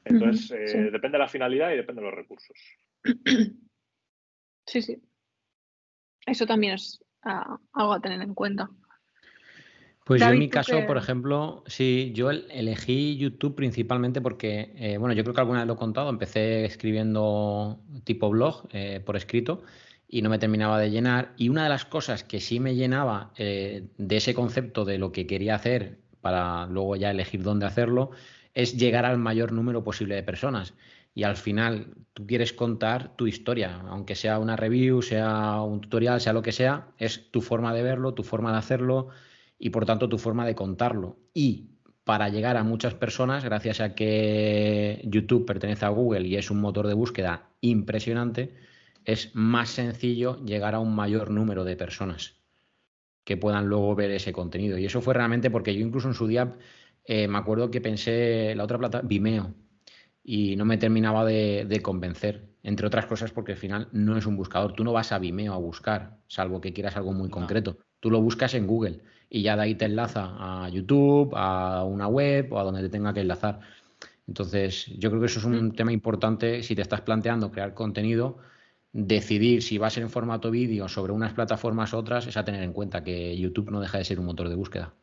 [0.04, 2.56] Entonces, eh, depende de la finalidad y depende de los recursos.
[4.66, 5.02] Sí, sí.
[6.26, 8.70] Eso también es ah, algo a tener en cuenta.
[10.04, 15.14] Pues yo en mi caso, por ejemplo, sí, yo elegí YouTube principalmente porque, eh, bueno,
[15.14, 19.62] yo creo que alguna vez lo he contado, empecé escribiendo tipo blog eh, por escrito
[20.08, 21.32] y no me terminaba de llenar.
[21.36, 25.12] Y una de las cosas que sí me llenaba eh, de ese concepto de lo
[25.12, 28.10] que quería hacer para luego ya elegir dónde hacerlo,
[28.52, 30.74] es llegar al mayor número posible de personas.
[31.14, 36.20] Y al final tú quieres contar tu historia, aunque sea una review, sea un tutorial,
[36.20, 39.08] sea lo que sea, es tu forma de verlo, tu forma de hacerlo
[39.58, 41.18] y por tanto tu forma de contarlo.
[41.34, 41.70] Y
[42.04, 46.60] para llegar a muchas personas, gracias a que YouTube pertenece a Google y es un
[46.60, 48.56] motor de búsqueda impresionante,
[49.04, 52.36] es más sencillo llegar a un mayor número de personas
[53.24, 54.78] que puedan luego ver ese contenido.
[54.78, 56.56] Y eso fue realmente porque yo incluso en su día
[57.04, 59.54] eh, me acuerdo que pensé la otra plata, Vimeo,
[60.22, 64.36] y no me terminaba de, convencer, entre otras cosas porque al final no es un
[64.36, 64.72] buscador.
[64.74, 67.78] Tú no vas a Vimeo a buscar, salvo que quieras algo muy concreto.
[68.00, 72.08] Tú lo buscas en Google y ya de ahí te enlaza a YouTube, a una
[72.08, 73.60] web o a donde te tenga que enlazar.
[74.26, 75.72] Entonces, yo creo que eso es un mm.
[75.72, 78.38] tema importante si te estás planteando crear contenido
[78.92, 82.44] decidir si va a ser en formato vídeo sobre unas plataformas u otras es a
[82.44, 84.94] tener en cuenta que YouTube no deja de ser un motor de búsqueda.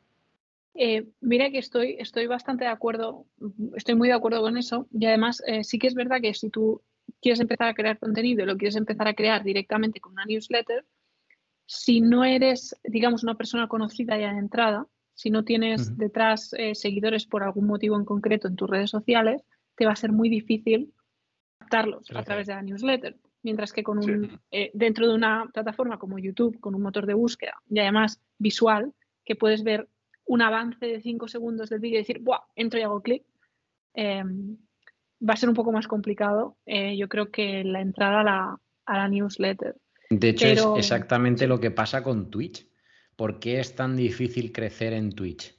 [0.80, 3.26] Eh, mira que estoy, estoy bastante de acuerdo,
[3.76, 4.88] estoy muy de acuerdo con eso.
[4.92, 6.84] Y además eh, sí que es verdad que si tú
[7.20, 10.86] quieres empezar a crear contenido y lo quieres empezar a crear directamente con una newsletter,
[11.66, 16.76] si no eres, digamos, una persona conocida ya de entrada, si no tienes detrás eh,
[16.76, 19.44] seguidores por algún motivo en concreto en tus redes sociales,
[19.76, 20.94] te va a ser muy difícil
[21.58, 23.18] captarlos a través de la newsletter.
[23.42, 27.16] Mientras que con un, eh, dentro de una plataforma como YouTube, con un motor de
[27.16, 28.94] búsqueda y además visual,
[29.26, 29.90] que puedes ver
[30.28, 32.42] un avance de cinco segundos del vídeo y decir, ¡buah!
[32.56, 33.24] Entro y hago clic.
[33.94, 34.58] Em,
[35.28, 38.22] va a ser un poco más complicado, eh, yo creo que la entrada
[38.86, 39.76] a la, newsletter.
[40.10, 42.68] De hecho, es exactamente lo que pasa con Twitch.
[43.16, 45.57] ¿Por qué es tan difícil crecer en Twitch?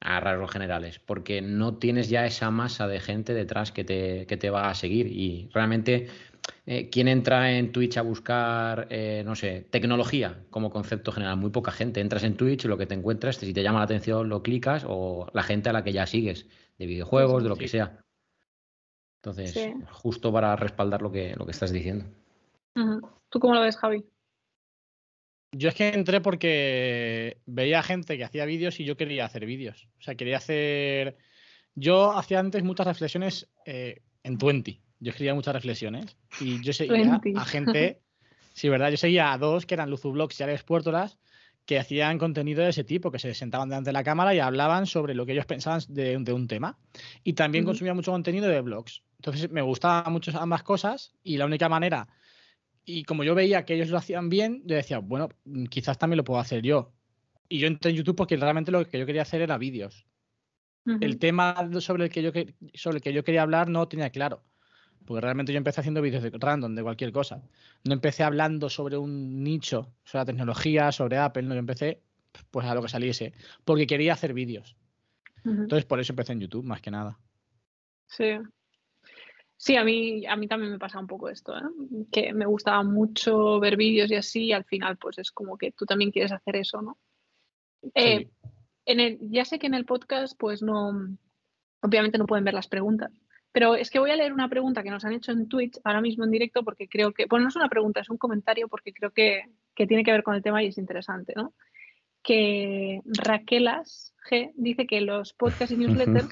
[0.00, 4.36] A rasgos generales, porque no tienes ya esa masa de gente detrás que te, que
[4.36, 5.08] te va a seguir.
[5.08, 6.08] Y realmente
[6.66, 11.36] eh, ¿quién entra en Twitch a buscar, eh, no sé, tecnología como concepto general?
[11.36, 12.00] Muy poca gente.
[12.00, 14.84] Entras en Twitch y lo que te encuentras, si te llama la atención, lo clicas
[14.86, 16.46] o la gente a la que ya sigues,
[16.78, 17.98] de videojuegos, de lo que sea.
[19.22, 22.04] Entonces, justo para respaldar lo que, lo que estás diciendo.
[23.30, 24.04] ¿Tú cómo lo ves, Javi?
[25.52, 29.88] Yo es que entré porque veía gente que hacía vídeos y yo quería hacer vídeos.
[29.98, 31.16] O sea, quería hacer.
[31.74, 37.20] Yo hacía antes muchas reflexiones eh, en Twenty yo escribía muchas reflexiones y yo seguía
[37.36, 38.00] a gente,
[38.52, 38.90] sí, ¿verdad?
[38.90, 41.18] Yo seguía a dos que eran Luzublogs y Alex Puertolas
[41.64, 44.86] que hacían contenido de ese tipo, que se sentaban delante de la cámara y hablaban
[44.86, 46.78] sobre lo que ellos pensaban de, un tema.
[47.22, 49.02] Y también consumía mucho contenido de blogs.
[49.18, 52.08] Entonces me gustaban mucho ambas cosas y la única manera,
[52.88, 55.28] y como yo veía que ellos lo hacían bien, yo decía, bueno,
[55.68, 56.94] quizás también lo puedo hacer yo.
[57.46, 60.06] Y yo entré en YouTube porque realmente lo que yo quería hacer era vídeos.
[61.02, 62.32] El tema sobre el, que yo,
[62.72, 64.42] sobre el que yo quería hablar no tenía claro.
[65.04, 67.42] Porque realmente yo empecé haciendo vídeos de random, de cualquier cosa.
[67.84, 72.00] No empecé hablando sobre un nicho, sobre la tecnología, sobre Apple, no, yo empecé
[72.50, 73.34] pues a lo que saliese,
[73.66, 74.76] porque quería hacer vídeos.
[75.44, 77.18] Entonces por eso empecé en YouTube, más que nada.
[78.06, 78.38] Sí.
[79.60, 81.62] Sí, a mí, a mí también me pasa un poco esto, ¿eh?
[82.12, 85.72] que me gustaba mucho ver vídeos y así, y al final pues es como que
[85.72, 86.96] tú también quieres hacer eso, ¿no?
[87.92, 88.30] Eh,
[88.86, 90.92] en el, ya sé que en el podcast pues no,
[91.80, 93.10] obviamente no pueden ver las preguntas,
[93.50, 96.00] Pero es que voy a leer una pregunta que nos han hecho en Twitch ahora
[96.00, 98.92] mismo en directo porque creo que, bueno, no es una pregunta, es un comentario porque
[98.92, 99.42] creo que,
[99.74, 101.52] que tiene que ver con el tema y es interesante, ¿no?
[102.28, 106.28] Que Raquelas G dice que los podcasts y newsletters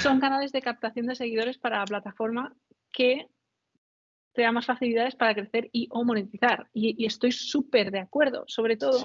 [0.00, 2.54] son canales de captación de seguidores para la plataforma
[2.92, 3.26] que
[4.32, 6.68] te da más facilidades para crecer y o monetizar.
[6.72, 9.02] Y, estoy súper de acuerdo, sobre todo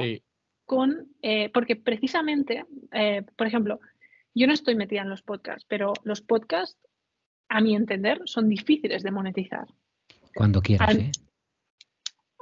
[0.65, 3.79] con, eh, porque precisamente, eh, por ejemplo,
[4.35, 6.79] yo no estoy metida en los podcasts, pero los podcasts,
[7.49, 9.65] a mi entender, son difíciles de monetizar.
[10.35, 11.11] Cuando quieras, al, ¿eh?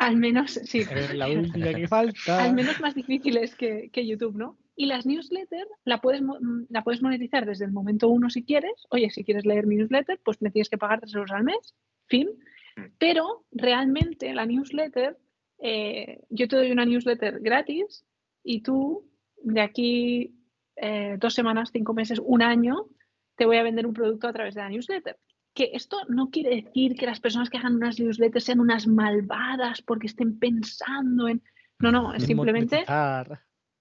[0.04, 0.84] Al menos, sí.
[1.14, 2.44] la última que falta.
[2.44, 4.58] Al menos más difíciles que, que YouTube, ¿no?
[4.76, 6.22] Y las newsletters la puedes,
[6.70, 8.86] la puedes monetizar desde el momento uno si quieres.
[8.90, 11.76] Oye, si quieres leer mi newsletter, pues me tienes que pagar 3 euros al mes.
[12.08, 12.30] Fin.
[12.76, 12.82] Mm.
[12.98, 15.18] Pero realmente la newsletter,
[15.60, 18.06] eh, yo te doy una newsletter gratis
[18.44, 19.08] y tú
[19.44, 20.36] de aquí
[20.76, 22.88] eh, dos semanas, cinco meses, un año,
[23.36, 25.18] te voy a vender un producto a través de la newsletter.
[25.54, 29.82] Que esto no quiere decir que las personas que hagan unas newsletters sean unas malvadas
[29.82, 31.44] porque estén pensando en...
[31.80, 32.86] No, no, es simplemente...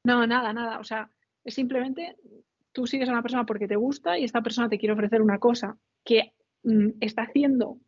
[0.05, 0.79] No, nada, nada.
[0.81, 1.09] O sea,
[1.45, 2.17] es simplemente
[2.73, 5.39] tú sigues a una persona porque te gusta y esta persona te quiere ofrecer una
[5.39, 6.33] cosa que
[6.65, 7.79] mm, está haciendo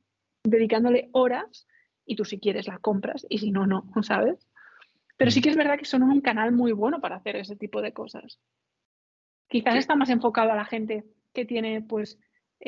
[0.44, 1.66] dedicándole horas
[2.07, 4.47] y tú si quieres la compras y si no, no, ¿sabes?
[5.16, 5.42] Pero sí mm.
[5.42, 8.38] que es verdad que son un canal muy bueno para hacer ese tipo de cosas.
[9.49, 12.18] Quizás está más enfocado a la gente que tiene pues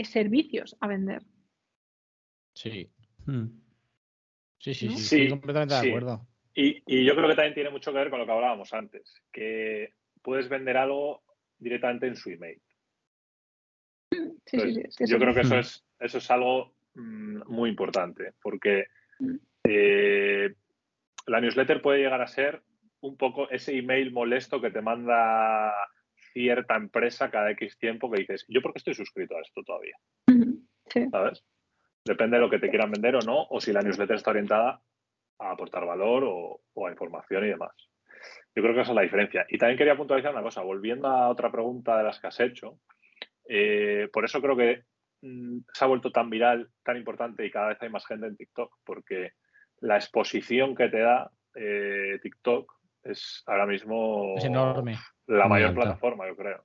[0.04, 1.22] servicios a vender.
[2.54, 2.90] Sí.
[3.26, 3.46] Hmm.
[4.58, 6.26] Sí, sí, sí, sí, completamente de acuerdo.
[6.54, 9.22] Y, y, yo creo que también tiene mucho que ver con lo que hablábamos antes,
[9.30, 11.22] que puedes vender algo
[11.58, 12.60] directamente en su email.
[14.46, 18.86] Sí, sí, sí, yo creo que eso es, eso es algo Mm, muy importante, porque
[19.64, 20.54] eh,
[21.26, 22.62] la newsletter puede llegar a ser
[23.00, 25.74] un poco ese email molesto que te manda
[26.36, 29.96] cierta empresa cada X tiempo que dices, ¿yo por qué estoy suscrito a esto todavía?
[31.10, 31.44] ¿Sabes?
[32.04, 34.80] Depende de lo que te quieran vender o no, o si la newsletter está orientada
[35.38, 37.72] a aportar valor o, a información y demás.
[38.54, 39.46] Yo creo que esa es la diferencia.
[39.48, 42.78] Y también quería puntualizar una cosa, volviendo a otra pregunta de las que has hecho.
[43.48, 44.84] Eh, por eso creo que
[45.22, 48.36] Mm, se ha vuelto tan viral, tan importante y cada vez hay más gente en
[48.36, 49.32] TikTok, porque
[49.80, 52.72] la exposición que te da eh, TikTok
[53.10, 54.96] es ahora mismo enorme.
[55.26, 56.64] la mayor plataforma, yo creo.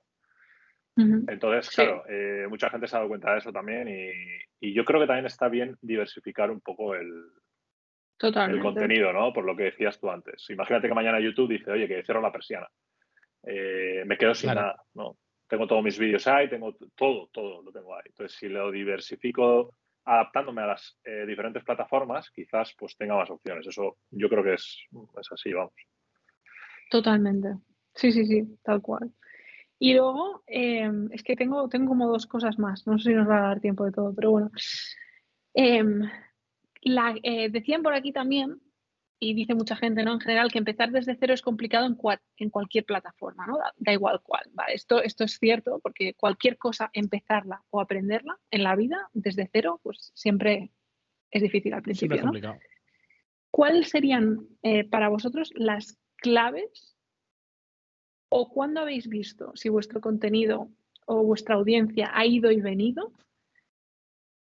[0.94, 5.00] Entonces, claro, eh, mucha gente se ha dado cuenta de eso también y, yo creo
[5.00, 7.10] que también está bien diversificar un poco el,
[8.20, 9.32] el contenido, ¿no?
[9.32, 10.48] Por lo que decías tú antes.
[10.50, 12.68] Imagínate que mañana YouTube dice, oye, que cierro la persiana.
[13.44, 15.16] Eh, me quedo sin nada, ¿no?
[15.52, 18.04] tengo todos mis vídeos ahí, tengo todo, todo lo tengo ahí.
[18.06, 23.66] Entonces, si lo diversifico adaptándome a las eh, diferentes plataformas, quizás pues tenga más opciones.
[23.66, 24.88] Eso yo creo que es,
[25.30, 25.74] así, vamos.
[26.92, 27.56] Totalmente.
[27.94, 29.10] Sí, sí, sí, tal cual.
[29.78, 32.86] Y luego, em, es que tengo, tengo como dos cosas más.
[32.86, 34.50] No sé si nos va a dar tiempo de todo, pero bueno.
[35.54, 36.02] Em,
[36.82, 38.60] la, eh, decían por aquí también
[39.18, 40.12] y dice mucha gente, ¿no?
[40.12, 41.96] En general, que empezar desde cero es complicado en,
[42.36, 43.56] en cualquier plataforma, ¿no?
[43.78, 44.42] Da, igual cuál.
[44.68, 49.80] Esto, esto es cierto porque cualquier cosa, empezarla o aprenderla en la vida desde cero,
[49.82, 50.72] pues siempre
[51.30, 52.58] es difícil al principio, ¿no?
[53.50, 56.96] ¿Cuáles serían eh, para vosotros las claves
[58.30, 60.68] o cuándo habéis visto si vuestro contenido
[61.04, 63.12] o vuestra audiencia ha ido y venido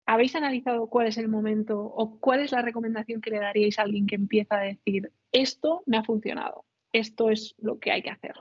[0.05, 3.83] ¿Habéis analizado cuál es el momento o cuál es la recomendación que le daríais a
[3.83, 8.09] alguien que empieza a decir, esto me ha funcionado, esto es lo que hay que
[8.09, 8.33] hacer?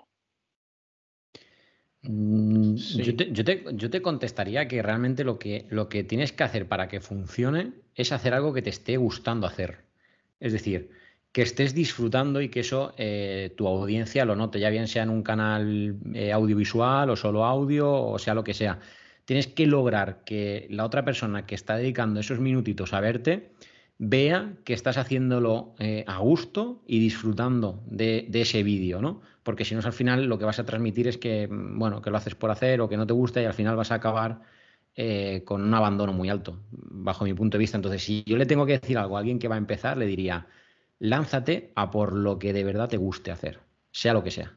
[2.03, 7.01] Mm, yo, te, contestaría que realmente lo que, lo que tienes que hacer para que
[7.01, 9.85] funcione es hacer algo que te esté gustando hacer.
[10.40, 10.90] Es decir,
[11.33, 15.11] que estés disfrutando y que eso eh, tu audiencia lo note, ya bien sea en
[15.11, 18.78] un canal eh, audiovisual o solo audio o sea lo que sea
[19.24, 23.53] tienes que lograr que la otra persona que está dedicando esos minutitos a verte
[23.99, 29.22] vea que estás haciéndolo eh, a gusto y disfrutando de, ese vídeo, ¿no?
[29.45, 32.11] Porque si no, al final lo que vas a transmitir es que, mm, bueno, que
[32.11, 34.41] lo haces por hacer o que no te gusta y al final vas a acabar
[35.45, 37.78] con un abandono muy alto, bajo mi punto de vista.
[37.78, 40.05] Entonces, si yo le tengo que decir algo a alguien que va a empezar, le
[40.05, 40.47] diría,
[41.03, 44.57] lánzate a por lo que de verdad te guste hacer, sea lo que sea,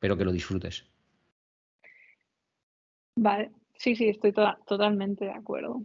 [0.00, 0.84] pero que lo disfrutes.
[3.16, 5.82] Vale, Sí, sí, estoy totalmente de acuerdo.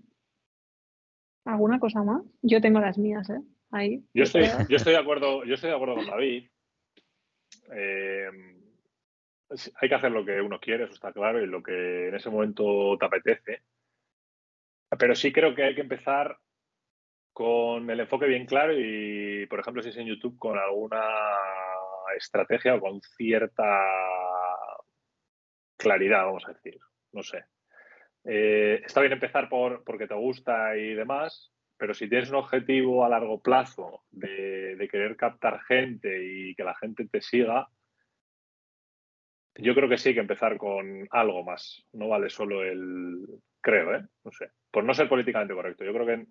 [1.46, 2.22] ¿Alguna cosa más?
[2.42, 3.42] Yo tengo las mías, ¿eh?
[3.72, 4.04] Ahí.
[4.14, 6.50] Yo estoy, yo estoy de acuerdo, yo estoy de acuerdo con David.
[7.72, 8.30] Eh,
[9.82, 12.30] hay que hacer lo que uno quiere, eso está claro, y lo que en ese
[12.30, 13.62] momento te apetece.
[14.98, 16.40] Pero sí creo que hay que empezar
[17.40, 21.02] con el enfoque bien claro y, por ejemplo, si es en YouTube, con alguna
[22.18, 23.86] estrategia o con cierta
[25.78, 26.78] claridad, vamos a decir.
[27.14, 27.46] No sé.
[28.26, 33.06] eh, está bien empezar por porque te gusta y demás, pero si tienes un objetivo
[33.06, 37.70] a largo plazo de, de querer captar gente y que la gente te siga,
[39.56, 41.86] yo creo que sí hay que empezar con algo más.
[41.94, 43.26] No vale solo el.
[43.62, 44.04] Creo, ¿eh?
[44.26, 44.52] No sé.
[44.72, 45.86] Por no ser políticamente correcto.
[45.86, 46.26] Yo creo que,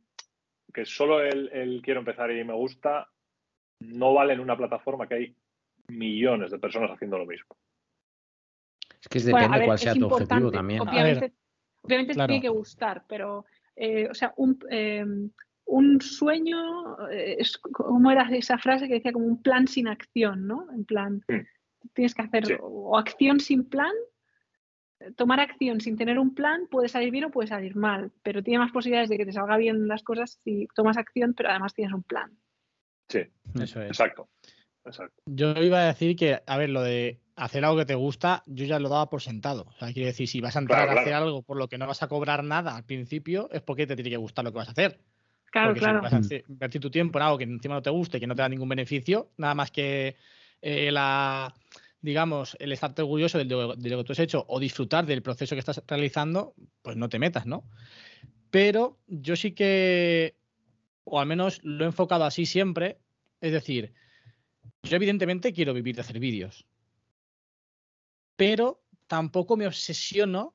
[0.73, 3.09] que solo el, quiero empezar y me gusta
[3.81, 5.37] no vale en una plataforma que hay
[5.89, 7.57] millones de personas haciendo lo mismo.
[9.01, 10.81] Es que depende cuál sea tu objetivo también.
[10.81, 11.33] Obviamente,
[11.83, 13.45] obviamente tiene que gustar, pero,
[13.77, 15.05] eh, o sea, un, eh,
[15.66, 20.47] un sueño, eh, es, ¿cómo era esa frase que decía como un plan sin acción,
[20.47, 20.66] ¿no?
[20.73, 21.47] En plan, mm
[21.95, 23.93] tienes que hacer o acción sin plan,
[25.17, 28.59] tomar acción sin tener un plan puede salir bien o puede salir mal, pero tiene
[28.59, 31.95] más posibilidades de que te salga bien las cosas si tomas acción, pero además tienes
[31.95, 32.37] un plan.
[33.09, 33.21] Sí,
[33.61, 33.89] eso es.
[33.89, 34.29] Exacto.
[34.85, 35.23] Exacto.
[35.27, 38.65] Yo iba a decir que, a ver, lo de hacer algo que te gusta, yo
[38.65, 39.67] ya lo daba por sentado.
[39.69, 41.87] O sea, quiere decir, si vas a entrar a hacer algo por lo que no
[41.87, 44.69] vas a cobrar nada al principio, es porque te tiene que gustar lo que vas
[44.69, 44.99] a hacer.
[45.51, 46.01] Claro, claro.
[46.01, 48.27] Si vas a invertir tu tiempo en algo que encima no te guste, y que
[48.27, 50.17] no te da ningún beneficio, nada más que
[50.61, 51.55] eh, la,
[52.01, 55.61] digamos, el estarte orgulloso de lo, que tú has hecho o disfrutar del proceso que
[55.61, 57.65] estás realizando, pues no te metas, ¿no?
[58.51, 60.37] Pero yo sí que,
[61.05, 62.99] o al menos lo he enfocado así siempre,
[63.41, 63.93] es decir,
[64.83, 66.67] yo evidentemente quiero vivir de hacer vídeos,
[68.37, 70.55] pero tampoco me obsesiono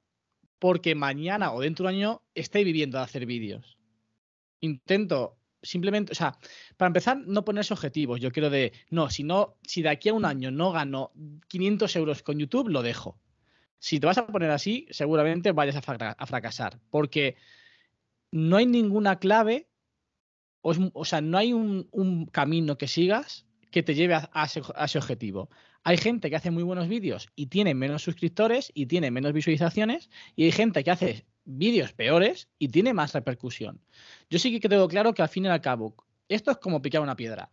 [0.60, 3.78] porque mañana o dentro de un año esté viviendo de hacer vídeos.
[4.62, 6.38] Intento simplemente, o sea,
[6.78, 8.20] para empezar, no ponerse objetivos.
[8.20, 11.12] Yo quiero de, no, si no, si de aquí a un año no gano
[11.48, 13.18] 500 euros con YouTube, lo dejo.
[13.80, 17.36] Si te vas a poner así, seguramente vayas a, fracasar, porque
[18.32, 19.68] no hay ninguna clave,
[20.62, 25.50] o, sea, no hay un, camino que sigas que te lleve a, ese, objetivo.
[25.84, 30.10] Hay gente que hace muy buenos vídeos y tiene menos suscriptores y tiene menos visualizaciones,
[30.36, 33.82] y hay gente que hace vídeos peores y tiene más repercusión.
[34.30, 35.96] Yo sí que tengo claro que al fin y al cabo,
[36.28, 37.50] esto es como picar una piedra.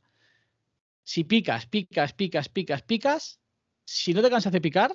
[1.03, 3.41] Si picas, picas, picas, picas, picas,
[3.85, 4.93] si no te cansas de picar,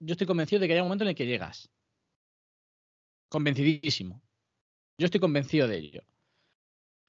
[0.00, 1.70] yo estoy convencido de que hay un momento en el que llegas.
[3.28, 4.22] Convencidísimo.
[4.96, 6.02] Yo estoy convencido de ello.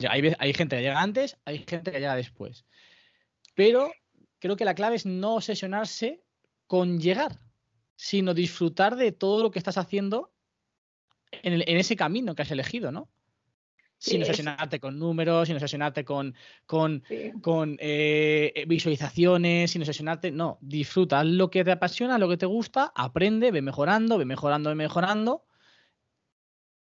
[0.10, 2.66] Hay, hay gente que llega antes, hay gente que llega después.
[3.56, 3.92] Pero
[4.40, 6.24] creo que la clave es no obsesionarse
[6.68, 7.40] con llegar,
[7.96, 10.32] sino disfrutar de todo lo que estás haciendo
[11.32, 13.09] en, ese camino que has elegido, ¿no?
[13.99, 16.34] sin obsesionarte con números, sin obsesionarte con,
[16.65, 17.03] con,
[17.41, 20.32] con eh, visualizaciones, sin obsesionarte.
[20.32, 24.69] No, disfruta lo que te apasiona, lo que te gusta, aprende, ve mejorando, ve mejorando,
[24.69, 25.43] ve mejorando,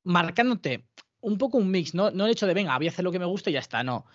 [0.05, 0.87] marcándote
[1.21, 2.11] un poco un mix, ¿no?
[2.11, 3.85] No el hecho de, venga, voy a hacer lo que me gusta y ya está,
[3.85, 4.07] no.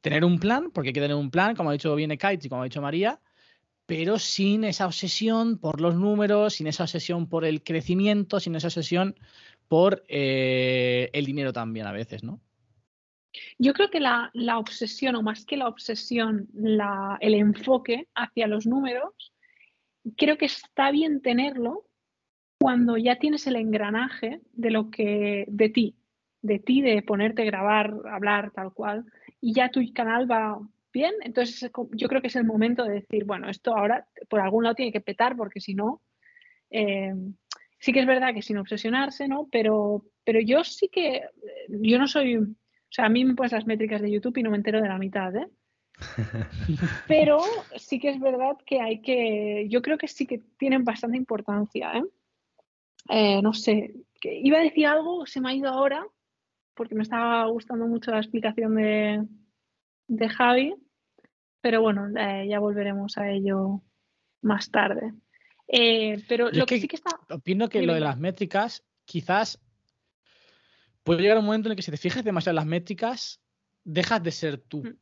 [0.00, 2.48] Tener un plan, porque hay que tener un plan, como ha dicho Viene Kites y
[2.48, 3.20] como ha dicho María,
[3.86, 8.68] pero sin esa obsesión por los números, sin esa obsesión por el crecimiento, sin esa
[8.68, 9.14] obsesión
[9.68, 12.40] por eh, el dinero también a veces, ¿no?
[13.58, 16.48] Yo creo que la, obsesión, o más que la obsesión,
[17.20, 19.32] el enfoque hacia los números,
[20.16, 21.86] creo que está bien tenerlo
[22.60, 25.96] cuando ya tienes el engranaje de lo que, de ti,
[26.42, 29.04] de ti, de ponerte grabar, hablar, tal cual,
[29.40, 30.58] y ya tu canal va
[30.92, 34.62] bien, entonces yo creo que es el momento de decir, bueno, esto ahora por algún
[34.62, 36.00] lado tiene que petar porque si no,
[36.70, 37.12] eh,
[37.84, 39.46] sí que es verdad que sin obsesionarse, ¿no?
[39.52, 41.28] Pero, pero yo sí que,
[41.68, 42.46] yo no soy, o
[42.88, 44.96] sea, a mí me pones las métricas de YouTube y no me entero de la
[44.96, 45.48] mitad, ¿eh?
[47.06, 47.42] Pero
[47.76, 51.92] sí que es verdad que hay que, yo creo que sí que tienen bastante importancia,
[51.92, 52.04] ¿eh?
[53.10, 56.06] eh no sé, que iba a decir algo, se me ha ido ahora,
[56.72, 59.26] porque me estaba gustando mucho la explicación de,
[60.08, 60.74] de Javi,
[61.60, 63.82] pero bueno, eh, ya volveremos a ello
[64.40, 65.12] más tarde.
[65.68, 67.18] Eh, pero lo que, sí que está.
[67.30, 69.60] Opino que lo de las métricas, quizás
[71.02, 73.40] puede llegar un momento en el que si te fijas demasiado en las métricas,
[73.84, 74.84] dejas de ser tú.
[74.84, 74.96] Mm.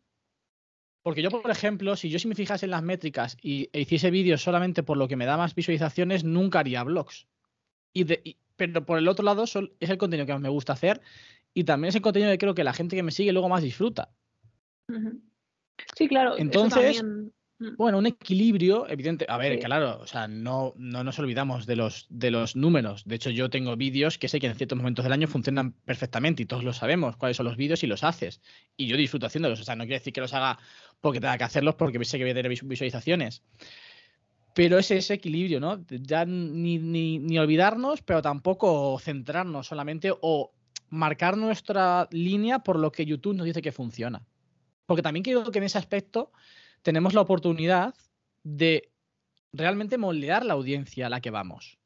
[1.02, 4.10] Porque yo, por ejemplo, si yo si me fijase en las métricas y e hiciese
[4.10, 7.26] vídeos solamente por lo que me da más visualizaciones, nunca haría vlogs.
[7.92, 8.04] Y
[8.56, 11.00] pero por el otro lado, es el contenido que más me gusta hacer
[11.54, 13.62] y también es el contenido que creo que la gente que me sigue luego más
[13.62, 14.10] disfruta.
[15.96, 16.38] Sí, claro.
[16.38, 17.02] Entonces.
[17.76, 19.26] Bueno, un equilibrio, evidente.
[19.28, 23.04] A ver, claro, o sea, no, no nos olvidamos de los, de los números.
[23.04, 26.42] De hecho, yo tengo vídeos que sé que en ciertos momentos del año funcionan perfectamente
[26.42, 28.40] y todos lo sabemos cuáles son los vídeos y los haces.
[28.76, 29.60] Y yo disfruto haciéndolos.
[29.60, 30.58] O sea, no quiere decir que los haga
[31.00, 33.42] porque tenga que hacerlos porque sé que voy a tener visualizaciones.
[34.54, 35.84] Pero es ese equilibrio, ¿no?
[35.88, 40.52] Ya ni, ni, ni olvidarnos, pero tampoco centrarnos solamente o
[40.90, 44.26] marcar nuestra línea por lo que YouTube nos dice que funciona.
[44.84, 46.32] Porque también creo que en ese aspecto
[46.82, 47.94] tenemos la oportunidad
[48.44, 48.92] de
[49.52, 51.78] realmente moldear la audiencia a la que vamos.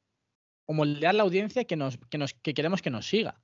[0.68, 3.42] o moldear la audiencia que, nos, que, nos, que queremos que nos siga.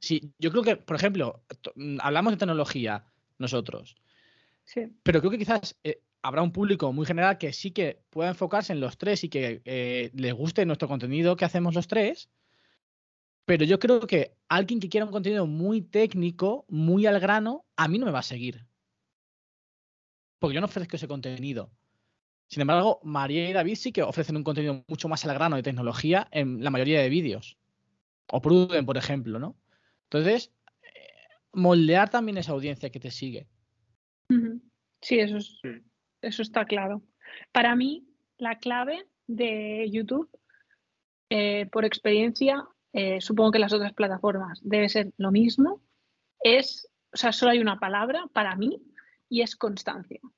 [0.00, 1.44] Sí, yo creo que, por ejemplo,
[1.76, 3.06] mm, hablamos de tecnología
[3.38, 3.96] nosotros,
[4.64, 4.82] Sí.
[5.02, 8.72] pero creo que quizás eh, habrá un público muy general que sí que pueda enfocarse
[8.72, 12.30] en los tres y que eh, les guste nuestro contenido que hacemos los tres.
[13.44, 17.88] Pero yo creo que alguien que quiera un contenido muy técnico, muy al grano, a
[17.88, 18.66] mí no me va a seguir.
[20.42, 21.70] Porque yo no ofrezco ese contenido.
[22.48, 25.62] Sin embargo, María y David sí que ofrecen un contenido mucho más al grano de
[25.62, 27.56] tecnología en la mayoría de vídeos.
[28.28, 29.54] O Pruden, por ejemplo, ¿no?
[30.10, 30.88] Entonces, eh,
[31.52, 33.46] moldear también esa audiencia que te sigue.
[35.00, 35.78] Sí, eso, es- Mm.
[36.22, 37.02] eso está claro.
[37.52, 38.04] Para mí,
[38.38, 40.28] la clave de YouTube,
[41.30, 45.80] eh, por experiencia, eh, supongo que las otras plataformas debe ser lo mismo,
[46.42, 48.82] es, o sea, solo hay una palabra para mí
[49.32, 50.20] y es constancia.
[50.22, 50.30] O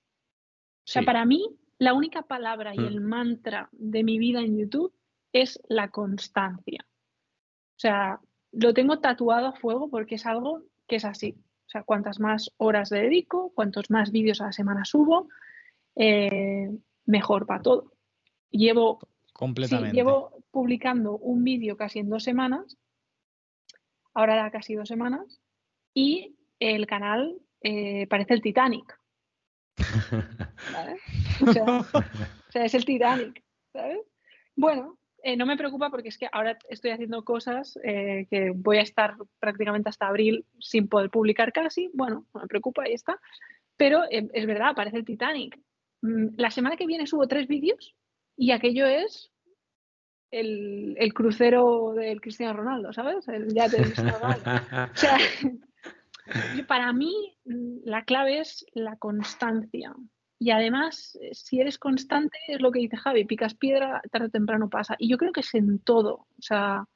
[0.87, 1.07] sea, Sí.
[1.07, 1.45] para mí,
[1.79, 2.87] la única palabra y Mm.
[2.87, 4.95] el mantra de mi vida en YouTube
[5.33, 6.87] es la constancia.
[7.77, 8.21] O sea,
[8.53, 11.35] lo tengo tatuado a fuego porque es algo que es así.
[11.67, 15.29] O sea, cuantas más horas le dedico, cuantos más vídeos a la semana subo,
[15.97, 16.71] eh,
[17.05, 17.93] mejor para todo.
[18.51, 19.97] Llevo, sí, Completamente.
[19.97, 22.77] llevo publicando un vídeo casi en dos semanas,
[24.15, 25.41] ahora da casi dos semanas,
[25.95, 28.97] y el canal eh, parece el Titanic.
[29.77, 31.01] ¿sabes?
[31.41, 31.65] O sea,
[32.49, 33.43] o sea, es el Titanic,
[33.73, 33.99] ¿sabes?
[34.55, 38.77] Bueno, eh, no me preocupa porque es que ahora estoy haciendo cosas eh, que voy
[38.77, 41.91] a estar prácticamente hasta abril sin poder publicar casi.
[41.95, 43.19] Bueno, no me preocupa, ahí está.
[43.79, 45.59] Pero eh, es verdad, parece el Titanic.
[46.03, 47.97] Mm, La semana que viene subo tres vídeos
[48.37, 49.33] y aquello es
[50.31, 53.27] el, el crucero del Cristiano Ronaldo, ¿sabes?
[53.29, 54.45] El yate del Cristiano Ronaldo.
[54.93, 55.17] O sea,
[56.67, 59.95] para mí mm, la clave es la constancia.
[60.39, 64.31] Y además, eh, si eres constante, es lo que dice Javi, picas piedra, tarde o
[64.31, 64.97] temprano pasa.
[64.99, 66.13] Y yo creo que es en todo.
[66.39, 66.87] O sea,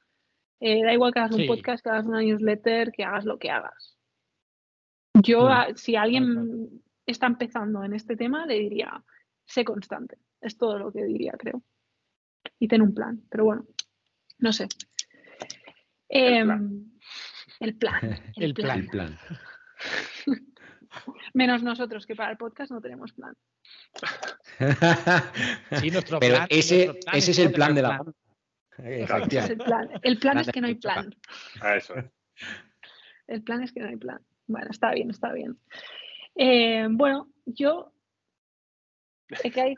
[0.59, 3.49] eh, da igual que hagas un podcast, que hagas una newsletter, que hagas lo que
[3.49, 3.97] hagas.
[5.21, 5.51] Yo, Mm.
[5.51, 9.03] a- si alguien está empezando en este tema, le diría,
[9.45, 10.17] sé constante.
[10.41, 11.63] Es todo lo que diría, creo.
[12.59, 13.21] Y ten un plan.
[13.29, 13.65] Pero bueno,
[14.37, 14.67] no sé.
[17.59, 17.99] El plan.
[18.35, 18.79] El, El plan.
[18.79, 19.17] El plan.
[21.33, 23.35] Menos nosotros, que para el podcast no tenemos plan.
[25.79, 28.15] Sí, nuestro Pero plan- ese, nuestro plan ese es el plan de la plan.
[28.83, 29.89] es el plan.
[30.01, 31.09] El plan Plan es que no hay plan.
[31.09, 31.71] plan.
[31.71, 32.05] A eso es.
[33.27, 34.19] El plan es que no hay plan.
[34.47, 35.57] Bueno, está bien, está bien.
[36.35, 37.93] Eh, bueno, yo.
[39.43, 39.77] Ekaiz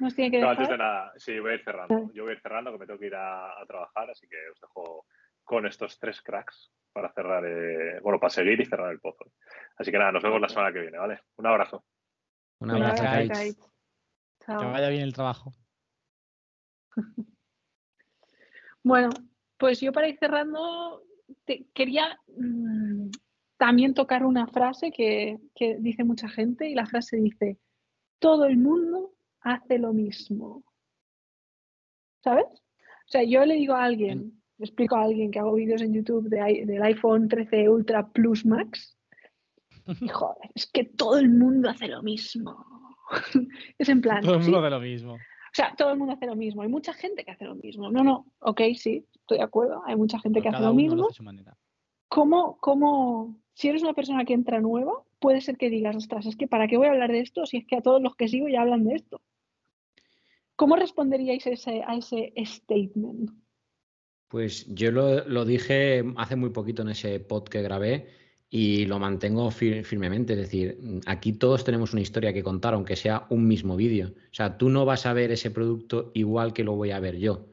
[0.00, 2.10] nos tiene que No, antes de nada, sí, voy a ir cerrando.
[2.12, 4.36] Yo voy a ir cerrando, que me tengo que ir a, a trabajar, así que
[4.52, 5.06] os dejo
[5.48, 9.24] con estos tres cracks para cerrar, eh, bueno, para seguir y cerrar el pozo.
[9.78, 11.20] Así que nada, nos vemos la semana que viene, ¿vale?
[11.36, 11.84] Un abrazo.
[12.60, 13.02] Un abrazo.
[13.02, 13.56] Ekaiz.
[14.46, 15.52] Que vaya bien el trabajo.
[18.82, 19.10] Bueno,
[19.58, 21.02] pues yo para ir cerrando,
[21.44, 23.10] te- quería mm,
[23.58, 27.58] también tocar una frase que, que dice mucha gente y la frase dice,
[28.18, 30.64] todo el mundo hace lo mismo.
[32.22, 32.46] ¿Sabes?
[32.46, 35.94] O sea, yo le digo a alguien, le explico a alguien que hago vídeos en
[35.94, 38.98] YouTube de del iPhone 13 Ultra Plus Max,
[40.00, 42.64] y joder, es que todo el mundo hace lo mismo.
[43.78, 45.14] es en plan, Todo el sí, mundo de lo mismo.
[45.14, 45.18] o
[45.54, 46.62] sea, todo el mundo hace lo mismo.
[46.62, 47.90] Hay mucha gente que hace lo mismo.
[47.90, 49.82] No, no, ok, sí, estoy de acuerdo.
[49.86, 51.08] Hay mucha gente que hace lo mismo.
[51.08, 51.56] hace manera.
[52.08, 56.36] ¿Cómo, cómo, si eres una persona que entra nueva, puede ser que digas, ostras, es
[56.36, 58.28] que ¿para qué voy a hablar de esto si es que a todos los que
[58.28, 59.20] sigo ya hablan de esto?
[60.56, 63.30] ¿Cómo responderíais a ese, a ese statement?
[64.28, 68.08] Pues yo lo, dije hace muy poquito en ese pod que grabé
[68.50, 70.34] y lo mantengo fir- firmemente.
[70.34, 74.08] Es decir, aquí todos tenemos una historia que contar, aunque sea un mismo vídeo.
[74.08, 77.16] O sea, tú no vas a ver ese producto igual que lo voy a ver
[77.18, 77.46] yo.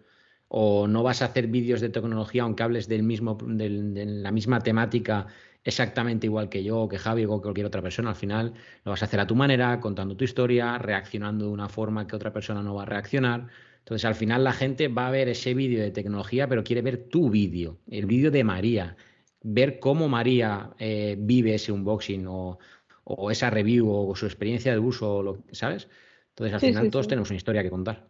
[0.48, 4.32] O no vas a hacer vídeos de tecnología aunque hables del mismo, del- de la
[4.32, 5.28] misma temática
[5.64, 8.10] exactamente igual que yo, o que Javi o que cualquier otra persona.
[8.12, 8.54] Al final
[8.84, 12.16] lo vas a hacer a tu manera, contando tu historia, reaccionando de una forma que
[12.16, 13.48] otra persona no va a reaccionar.
[13.86, 17.08] Entonces, al final la gente va a ver ese vídeo de tecnología, pero quiere ver
[17.08, 18.98] tu vídeo, el vídeo de María,
[19.44, 22.58] ver cómo María eh, vive ese unboxing o,
[23.04, 25.88] o esa review o su experiencia de uso, o lo- ¿sabes?
[26.30, 27.10] Entonces, al Sí, final sí, todos sí.
[27.10, 28.10] tenemos una historia que contar.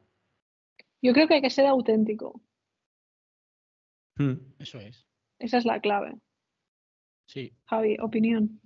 [1.01, 2.41] Yo creo que hay que ser auténtico.
[4.59, 5.05] Eso es.
[5.39, 6.15] Esa es la clave.
[7.28, 7.53] Sí.
[7.65, 8.61] Javi, opinión.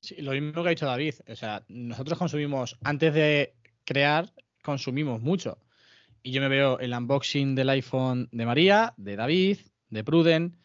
[0.00, 1.14] Sí, lo mismo que ha dicho David.
[1.28, 4.32] O sea, nosotros consumimos, antes de crear,
[4.62, 5.58] consumimos mucho.
[6.26, 9.58] Y yo me veo el unboxing del iPhone de María, de David,
[9.90, 10.56] de Pruden,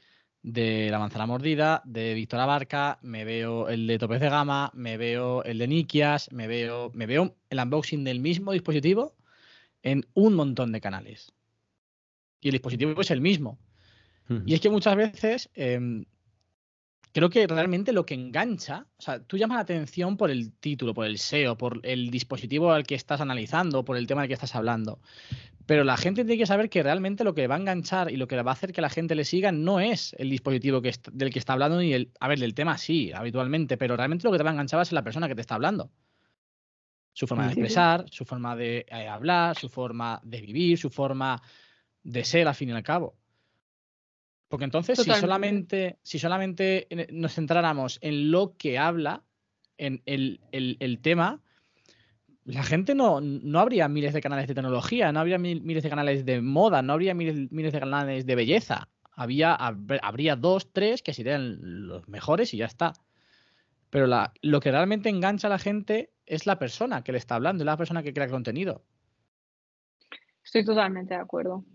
[0.42, 4.96] de La Manzana Mordida, de Víctor Abarca, me veo el de Topes de Gama, me
[4.96, 9.18] veo el de Nikias, me veo, me veo el unboxing del mismo dispositivo
[9.84, 11.34] en un montón de canales.
[12.40, 13.60] y el dispositivo es el mismo.
[14.46, 16.06] Y es que muchas veces em,
[17.12, 20.94] creo que realmente lo que engancha, o sea, tú llamas la atención por el título,
[20.94, 24.34] por el SEO, por el dispositivo al que estás analizando, por el tema del que
[24.34, 25.00] estás hablando.
[25.66, 28.28] Pero la gente tiene que saber que realmente lo que va a enganchar y lo
[28.28, 31.32] que va a hacer que la gente le siga no es el dispositivo que del
[31.32, 32.12] que está hablando ni el.
[32.20, 34.92] A ver, del tema sí, habitualmente, pero realmente lo que te va a enganchar es
[34.92, 35.92] la persona que te está hablando.
[37.14, 41.40] Su forma de expresar, su forma de eh, hablar, su forma de vivir, su forma
[42.02, 43.16] de ser, al fin y al cabo.
[44.50, 49.24] Porque entonces, si solamente, si solamente nos centráramos en lo que habla,
[49.78, 51.42] en el, tema,
[52.44, 56.26] la gente no, no, habría miles de canales de tecnología, no habría miles de canales
[56.26, 58.90] de moda, no habría miles, miles de canales de belleza.
[59.12, 62.94] Había, habría dos, tres que serían los mejores y ya está.
[63.92, 67.36] Pero la, lo que realmente engancha a la gente es la persona que le está
[67.36, 68.84] hablando, es la persona que crea contenido.
[70.44, 71.66] Estoy totalmente de acuerdo.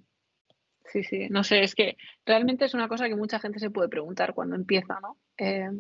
[0.92, 3.88] Sí, sí, no sé, es que realmente es una cosa que mucha gente se puede
[3.88, 5.18] preguntar cuando empieza, ¿no?
[5.38, 5.70] Eh,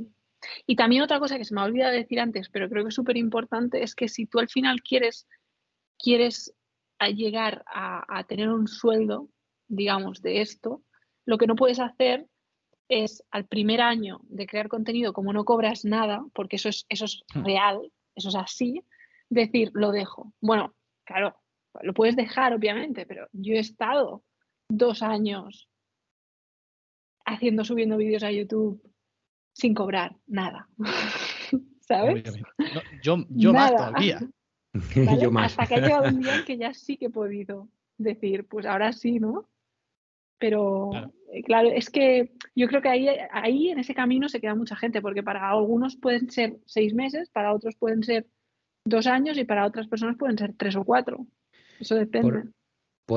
[0.66, 2.94] y también otra cosa que se me ha olvidado decir antes, pero creo que es
[2.94, 5.26] súper importante, es que si tú al final quieres,
[5.98, 6.54] quieres
[7.14, 9.28] llegar a, tener un sueldo,
[9.68, 10.82] digamos, de esto,
[11.26, 12.26] lo que no puedes hacer
[12.88, 17.04] es al primer año de crear contenido, como no cobras nada, porque eso es, eso
[17.06, 17.44] es hmm.
[17.44, 18.82] real, eso es así,
[19.28, 20.32] decir, lo dejo.
[20.40, 20.74] Bueno,
[21.04, 21.36] claro,
[21.82, 24.22] lo puedes dejar, obviamente, pero yo he estado
[24.68, 25.68] dos años
[27.24, 28.82] haciendo, subiendo vídeos a YouTube
[29.52, 30.68] sin cobrar nada.
[31.80, 32.24] ¿Sabes?
[33.02, 34.20] yo yo más todavía.
[35.38, 38.92] Hasta que ha llegado un día que ya sí que he podido decir, pues ahora
[38.92, 39.48] sí, ¿no?
[40.38, 40.90] Pero
[41.44, 41.68] claro.
[41.68, 45.00] Eh, es que yo creo que ahí, ahí en ese camino se queda mucha gente,
[45.00, 48.26] porque para algunos pueden ser seis meses, para otros pueden ser
[48.84, 51.26] dos años y para otras personas pueden ser tres o cuatro.
[51.78, 52.30] Eso depende.
[52.30, 52.52] Por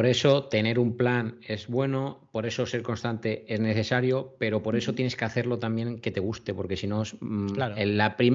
[0.05, 4.93] eso tener un plan es bueno, por eso ser constante es necesario, pero por eso
[4.93, 7.53] tienes que hacerlo también que te guste, porque si no mm,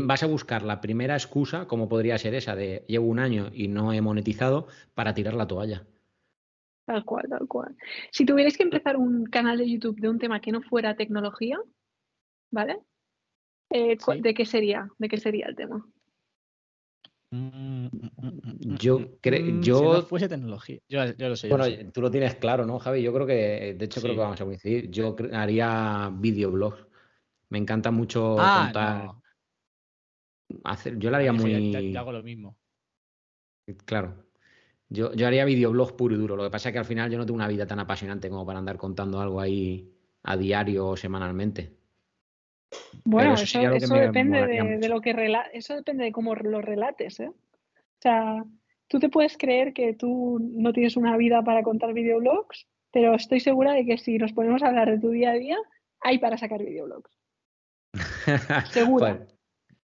[0.06, 3.68] vas a buscar la primera excusa, como podría ser esa de llevo un año y
[3.68, 5.84] no he monetizado, para tirar la toalla.
[6.86, 7.76] Tal cual, tal cual.
[8.10, 11.58] Si tuvierais que empezar un canal de YouTube de un tema que no fuera tecnología,
[12.50, 12.78] ¿vale?
[13.70, 14.88] Eh, ¿De qué sería?
[14.98, 15.86] ¿De qué sería el tema?
[17.32, 19.60] Mm, mm, mm, yo creo.
[19.62, 19.78] Yo...
[19.78, 20.78] Si no fuese tecnología.
[20.86, 21.48] Yo, lo sé.
[21.48, 23.02] Bueno, tú lo tienes claro, ¿no, Javi?
[23.02, 24.90] Yo creo que, de hecho, creo que vamos a coincidir.
[24.90, 26.86] Yo haría videoblogs.
[27.48, 29.10] Me encanta mucho ah, contar.
[30.64, 30.98] Hacer...
[30.98, 31.90] Yo lo haría muy.
[31.90, 32.58] Yo hago lo mismo.
[33.86, 34.26] Claro.
[34.90, 36.36] Yo, yo haría videoblogs puro y duro.
[36.36, 38.44] Lo que pasa es que al final yo no tengo una vida tan apasionante como
[38.44, 39.90] para andar contando algo ahí
[40.22, 41.81] a diario o semanalmente.
[43.04, 43.60] Bueno, eso,
[43.94, 45.14] depende de, lo que
[45.52, 47.28] eso depende de cómo lo relates, ¿eh?
[47.28, 48.44] O sea,
[48.88, 53.40] tú te puedes creer que tú no tienes una vida para contar videoblogs, pero estoy
[53.40, 55.56] segura de que si nos ponemos a hablar de tu día a día,
[56.00, 57.10] hay para sacar videoblogs.
[58.70, 59.26] Seguro.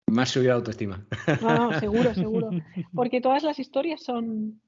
[0.07, 1.05] más subir autoestima.
[1.41, 2.49] No, no, seguro, seguro.
[2.93, 4.61] Porque todas las historias son.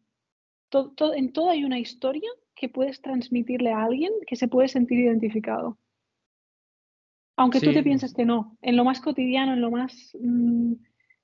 [0.72, 5.78] en todo hay una historia que puedes transmitirle a alguien que se puede sentir identificado.
[7.39, 10.11] Aunque tú te pienses que no, en lo más cotidiano, en lo más...
[10.19, 10.73] Mm,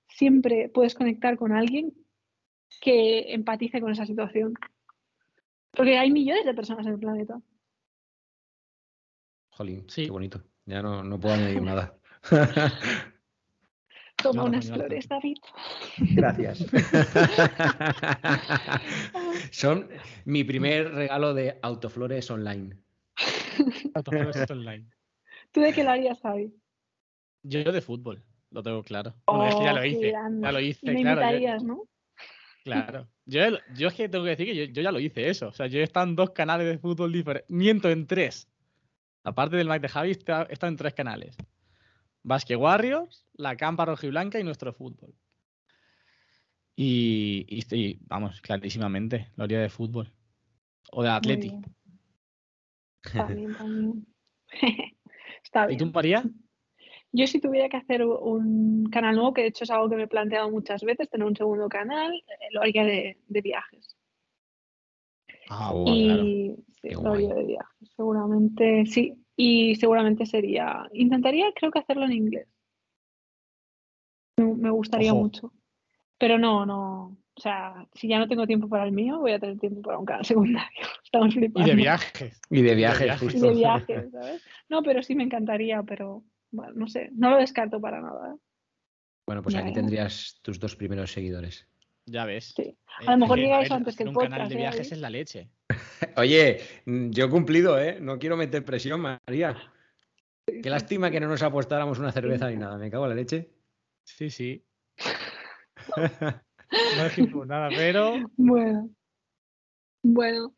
[0.08, 1.94] siempre puedes conectar con alguien
[2.80, 4.54] que empatice con esa situación.
[5.72, 7.42] Porque hay millones de personas en el planeta.
[9.50, 10.06] Jolín, sí.
[10.06, 10.42] qué bonito.
[10.66, 12.00] Ya no, no puedo añadir nada.
[14.16, 15.36] Toma unas flores, David.
[15.98, 16.60] Gracias.
[19.52, 19.90] Son
[20.24, 22.78] mi primer regalo de autoflores online.
[23.94, 24.95] Autoflores online.
[25.56, 26.54] ¿Tú de qué lo harías, Javi?
[27.44, 29.16] Yo de fútbol, lo tengo claro.
[29.48, 30.12] es que ya lo oh, hice.
[30.12, 31.64] Ya lo hice, me claro.
[31.64, 31.84] ¿no?
[32.66, 33.08] Claro.
[33.26, 33.40] Yo,
[33.74, 35.48] yo, es que tengo que decir que yo, ya lo hice eso.
[35.48, 37.50] O sea, yo he estado en dos canales de fútbol diferentes.
[37.50, 38.50] Miento en tres.
[39.24, 41.38] Aparte del Mike de Javi, he estado en tres canales.
[42.22, 45.16] Basque Warriors, la Campa Rojiblanca y nuestro fútbol.
[46.76, 50.12] Y, y, vamos, clarísimamente, lo haría de fútbol.
[50.92, 51.54] O de Atleti.
[53.14, 54.06] También, también.
[55.70, 56.24] ¿Y tú, María?
[57.12, 60.04] Yo si tuviera que hacer un canal nuevo, que de hecho es algo que me
[60.04, 63.96] he planteado muchas veces, tener un segundo canal, eh, lo haría de, viajes.
[65.50, 69.14] Ah, bueno, y sí, lo haría de viajes, seguramente sí.
[69.38, 72.48] Y seguramente sería, intentaría creo que hacerlo en inglés.
[74.38, 75.54] Me, gustaría mucho.
[76.18, 79.40] Pero no, no, o sea, si ya no tengo tiempo para el mío, voy a
[79.40, 80.88] tener tiempo para un canal secundario.
[81.04, 81.68] Estamos flipando.
[81.68, 82.42] Y de viajes.
[82.50, 83.38] Y de viajes, justo.
[83.38, 84.44] Y de viajes, ¿sabes?
[84.70, 88.34] No, pero sí me encantaría, pero bueno, no sé, no lo descarto para nada.
[88.34, 88.38] ¿eh?
[89.28, 91.68] Bueno, pues aquí tendrías tus dos primeros seguidores.
[92.06, 92.54] Ya ves.
[92.56, 92.78] Sí.
[93.06, 94.32] A lo mejor llegáis antes que el podcast.
[94.32, 95.50] Un canal de viajes es la leche.
[96.18, 97.98] Oye, mm, yo he cumplido, ¿eh?
[98.00, 99.58] No quiero meter presión, María.
[100.46, 102.78] Qué lástima que no nos apostáramos una cerveza ni nada.
[102.78, 103.50] Me cago en la leche.
[104.04, 104.64] Sí, sí.
[106.98, 108.16] No decimos nada, pero.
[108.38, 108.90] Bueno.
[110.04, 110.54] Bueno,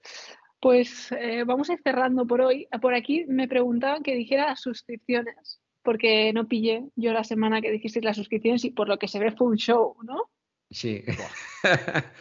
[0.59, 2.67] pues eh, vamos a ir cerrando por hoy.
[2.81, 8.03] Por aquí me preguntaban que dijera suscripciones, porque no pillé yo la semana que dijisteis
[8.03, 10.29] las suscripciones y por lo que se ve fue un show, ¿no?
[10.69, 11.01] Sí.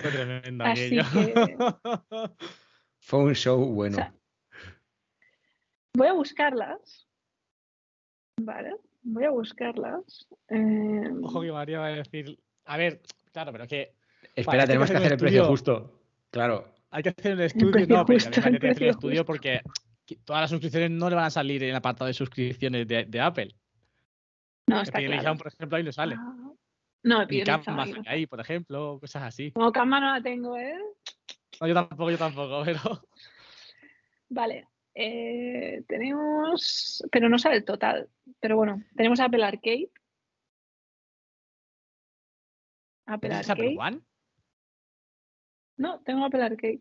[0.00, 1.26] Fue tremendo Así aquello.
[1.44, 1.56] que-
[3.00, 3.96] Fue un show bueno.
[3.96, 4.14] O sea,
[5.96, 7.08] Voy a buscarlas.
[8.40, 10.28] Vale, voy a buscarlas.
[10.48, 12.38] Eh, Ojo que María va a decir.
[12.68, 13.00] A ver,
[13.32, 13.94] claro, pero que
[14.34, 16.00] Espera, tenemos que hacer el precio justo.
[16.30, 16.68] Claro.
[16.90, 17.86] hay que hacer un estudio.
[17.88, 19.60] No, pero hay que el hacer el estudio porque
[20.06, 23.04] que todas las suscripciones no le van a salir en el apartado de suscripciones de,
[23.04, 23.54] de Apple.
[24.66, 25.28] no, está Epidemic claro.
[25.30, 26.14] Sound, por ejemplo, ahí no sale.
[26.18, 26.52] Ah,
[27.02, 29.52] No, Epidemic Sound ahí, por ejemplo, cosas así.
[29.52, 30.78] Como Canva no la tengo, ¿eh?
[31.60, 32.80] No, yo tampoco, yo tampoco, pero.
[34.30, 34.66] Vale.
[34.94, 37.02] eh, tenemos.
[37.10, 38.08] Pero no sale el total.
[38.40, 39.90] Pero bueno, tenemos Apple Arcade.
[43.08, 43.76] Apple ¿Tienes Apple.
[43.78, 44.00] One?
[45.78, 46.80] No, tengo Apple Arcade.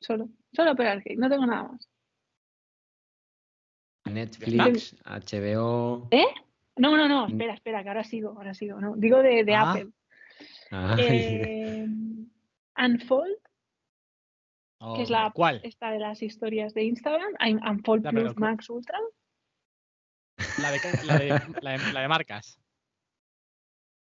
[0.00, 0.28] Solo.
[0.52, 1.16] Solo Apple Arcade.
[1.16, 1.88] No tengo nada más.
[4.04, 6.08] Netflix, HBO.
[6.76, 7.26] No, no, no.
[7.26, 7.30] Mm.
[7.32, 8.30] Espera, espera, que ahora sigo.
[8.30, 8.80] Ahora sigo.
[8.80, 9.70] No, digo de, de Ah.
[9.72, 9.90] Apple.
[10.98, 11.86] Eh,
[12.76, 13.36] Unfold,
[14.96, 15.60] que es ¿O la ¿Cuál?
[15.64, 17.32] esta de las historias de Instagram.
[17.68, 18.98] Unfold Plus Max Ultra.
[20.60, 21.18] La de, la
[21.72, 22.60] de- la de marcas.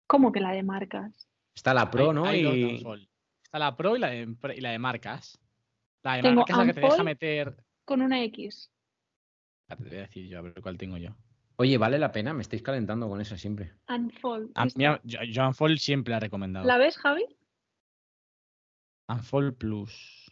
[0.08, 1.28] ¿Cómo que la de marcas?
[1.56, 2.26] Está la Pro, Hay- ¿no?
[2.26, 3.10] hay Y.
[3.44, 5.40] Está la Pro y la de, y la de marcas.
[6.04, 7.64] La de Tengo marcas es la que te deja meter.
[7.86, 8.72] Con una X.
[9.70, 11.16] Espérate, Te voy a decir yo, a ver cuál tengo yo.
[11.58, 13.74] Oye, vale la pena, me estáis calentando con esa siempre.
[13.88, 14.52] Unfold.
[14.56, 14.78] A esta.
[14.80, 16.66] mí, a- yo, yo Unfold siempre la he recomendado.
[16.66, 17.26] ¿La ves, Javi?
[19.08, 20.32] Unfold Plus.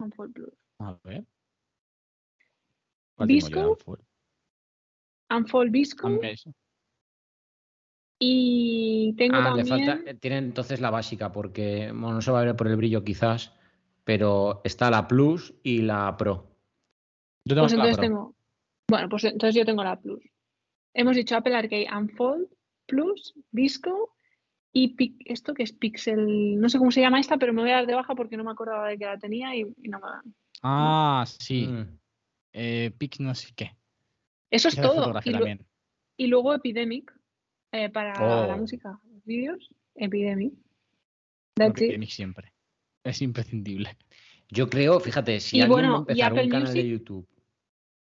[0.00, 0.52] Unfold Plus.
[0.80, 1.24] A ver.
[3.14, 3.70] ¿Cuál tengo yo de Visco.
[3.70, 4.04] Unfold?
[5.30, 6.08] Unfold Visco.
[8.24, 9.84] Y tengo Ah, le también.
[9.96, 10.10] falta.
[10.10, 13.02] eh, Tienen entonces la básica, porque bueno, no se va a ver por el brillo
[13.02, 13.52] quizás,
[14.04, 16.54] pero está la Plus y la Pro.
[17.44, 18.02] Yo tengo Pues la entonces Pro.
[18.06, 18.36] tengo.
[18.88, 20.22] Bueno, pues entonces yo tengo la Plus.
[20.94, 22.46] Hemos dicho Apple Arcade Unfold,
[22.86, 24.14] Plus, Visco
[24.72, 26.60] y Pic- esto que es Pixel.
[26.60, 28.44] No sé cómo se llama esta, pero me voy a dar de baja porque no
[28.44, 31.66] me acordaba de que la tenía y, y no me Ah, sí.
[31.66, 31.98] Mm.
[32.52, 33.72] Eh, Pix no sé qué.
[34.48, 35.12] Eso es todo.
[35.24, 37.12] Y, y luego Epidemic
[37.72, 38.58] eh, para la Oh.
[38.58, 39.70] música, los vídeos.
[39.94, 40.54] Epidemic.
[41.58, 42.52] Epidemic siempre.
[43.04, 43.96] Es imprescindible.
[44.48, 47.26] Yo creo, fíjate, si Y alguien bueno, va a empezar un canal de YouTube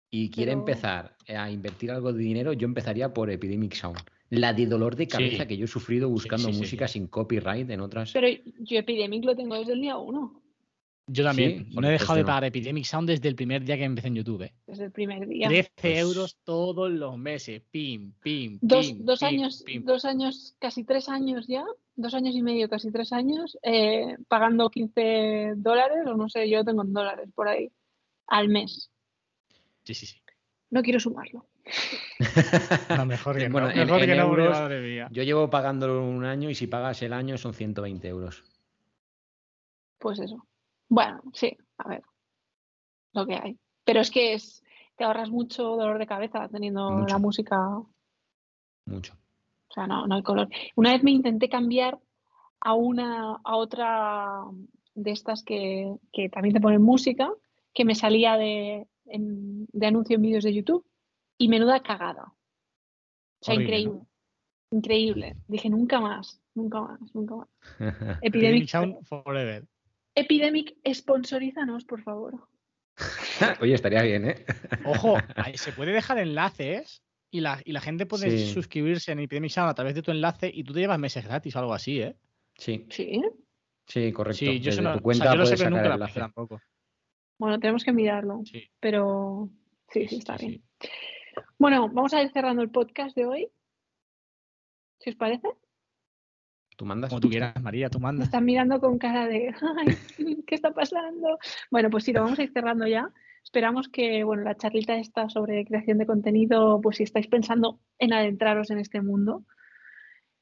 [0.10, 4.00] y quiere pero- empezar a invertir algo de dinero, yo empezaría por Epidemic Sound.
[4.32, 5.48] La de dolor de cabeza Sí.
[5.48, 6.94] que yo he sufrido buscando sí, sí, música sí.
[7.00, 8.12] sin copyright en otras.
[8.14, 8.28] Pero
[8.60, 10.39] yo Epidemic lo tengo desde el día uno,
[11.12, 11.66] Yo también.
[11.72, 12.28] Sí, no he dejado de no.
[12.28, 14.44] pagar Epidemic Sound desde el primer día que empecé en YouTube.
[14.44, 14.54] ¿eh?
[14.68, 15.48] desde el primer día.
[15.48, 17.64] 13 Pues- euros todos los meses.
[17.72, 19.84] Pim, pim, Dos, pim, dos pim, años, pim.
[19.86, 21.64] dos años, casi tres años ya,
[21.96, 26.64] dos años y medio, casi tres años, eh, pagando 15 dólares, o no sé, yo
[26.64, 27.72] tengo en dólares por ahí,
[28.28, 28.92] al mes.
[29.84, 30.18] Sí, sí, sí.
[30.70, 31.48] No quiero sumarlo.
[32.98, 33.74] No, mejor que Bueno, no.
[33.74, 35.08] en- Mejor en que no, euros, madre mía.
[35.12, 38.44] Yo llevo pagándolo un año y si pagas el año son 120 euros.
[40.00, 40.46] Pues eso.
[40.90, 42.02] Bueno, sí, a ver,
[43.14, 43.60] lo que hay.
[43.84, 44.64] Pero es que es,
[44.96, 47.14] te ahorras mucho dolor de cabeza teniendo Mucho.
[47.14, 47.90] la música, o
[48.86, 49.14] Mucho.
[49.74, 50.50] sea, no, no hay color.
[50.76, 52.00] Una vez me intenté cambiar
[52.62, 54.42] a una, a otra
[54.96, 57.32] de estas que, que también te ponen música,
[57.74, 60.86] que me salía de, en- de anuncio en vídeos de YouTube,
[61.38, 62.34] y menuda cagada.
[63.42, 63.90] O sea, Horrible, ¿no?
[63.92, 64.06] increíble.
[64.72, 65.36] Increíble.
[65.48, 67.48] Dije, nunca más, nunca más, nunca más.
[68.22, 69.66] Epidemic Epidemic, Sound forever.
[70.20, 72.48] Epidemic, sponsorízanos, por favor.
[73.62, 74.46] Oye, estaría bien, ¿eh?
[74.86, 77.02] Ojo, ahí se puede dejar enlaces
[77.32, 78.54] y la, y la gente puede Sí.
[78.54, 81.56] suscribirse en Epidemic Sound a través de tu enlace y tú te llevas meses gratis
[81.56, 82.16] o algo así, ¿eh?
[82.58, 83.22] Sí, Sí.
[83.88, 84.38] sí, correcto.
[84.40, 86.00] Sí, yo, Desde no, tu o sea, cuenta yo lo sé, pero sacar nunca el
[86.00, 86.62] la tampoco.
[87.38, 89.50] Bueno, tenemos que mirarlo, Sí, pero
[89.90, 90.64] sí, sí, sí, está sí, bien.
[90.82, 90.90] sí.
[91.58, 93.50] Bueno, vamos a ir cerrando el podcast de hoy.
[95.00, 95.48] Si os parece.
[96.80, 97.10] Tú mandas.
[97.10, 98.28] Como tú quieras, María, tú Me mandas.
[98.28, 99.98] están mirando con cara de, Ay,
[100.48, 101.38] ¿qué está pasando?
[101.70, 103.12] Bueno, pues sí, lo vamos a ir cerrando ya.
[103.44, 108.14] Esperamos que, bueno, la charlita esta sobre creación de contenido, pues si estáis pensando en
[108.14, 109.44] adentraros en este mundo,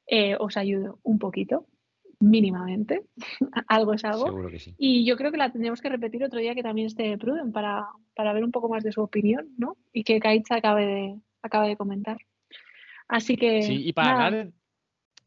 [0.06, 1.66] eh, os ayude un poquito,
[2.20, 3.02] mínimamente.
[3.66, 4.26] algo es algo.
[4.26, 4.76] Seguro que sí.
[4.78, 7.84] Y yo creo que la tendríamos que repetir otro día que también esté Pruden para,
[8.14, 9.76] para ver un poco más de su opinión, ¿no?
[9.92, 12.18] Y que Kaitza acabe de, acabe de comentar.
[13.08, 13.62] Así que.
[13.62, 14.52] Sí, y para nada, hablar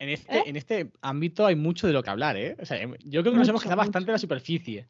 [0.02, 0.44] en este, ¿Eh?
[0.48, 2.56] en este ámbito hay mucho de lo que hablar, ¿eh?
[2.60, 4.88] O sea, yo creo que nos hemos Mucho, quedado bastante en la superficie.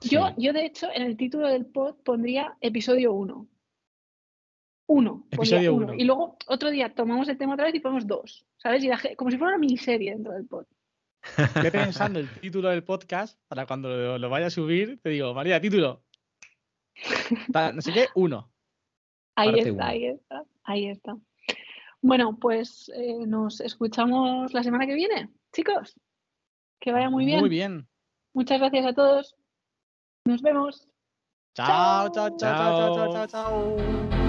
[0.00, 0.34] Yo, Sí.
[0.38, 3.46] yo, de hecho, en el título del pod pondría episodio 1.
[4.88, 5.10] Uno.
[5.30, 5.86] pondría Episodio uno.
[5.86, 5.94] uno.
[5.94, 8.44] Y luego otro día tomamos el tema otra vez y ponemos dos.
[8.56, 8.82] ¿Sabes?
[8.82, 10.66] Y la como si fuera una miniserie dentro del pod.
[11.38, 14.98] Estoy pensando el título del podcast para cuando lo, lo vaya a subir.
[15.00, 16.02] Te digo, María, título.
[17.74, 18.50] No sé qué, uno.
[19.36, 19.84] Ahí Parte está, uno.
[19.84, 21.16] ahí está, ahí está.
[22.02, 25.96] Bueno, pues eh, nos escuchamos la semana que viene, chicos.
[26.80, 27.40] Que vaya muy bien.
[27.40, 27.88] Muy bien.
[28.34, 29.36] Muchas gracias a todos.
[30.26, 30.88] Nos vemos.
[31.54, 33.26] Chao, chao, chao, chao, chao, chao, Chao.
[33.26, 33.26] chao.
[33.28, 34.21] chao.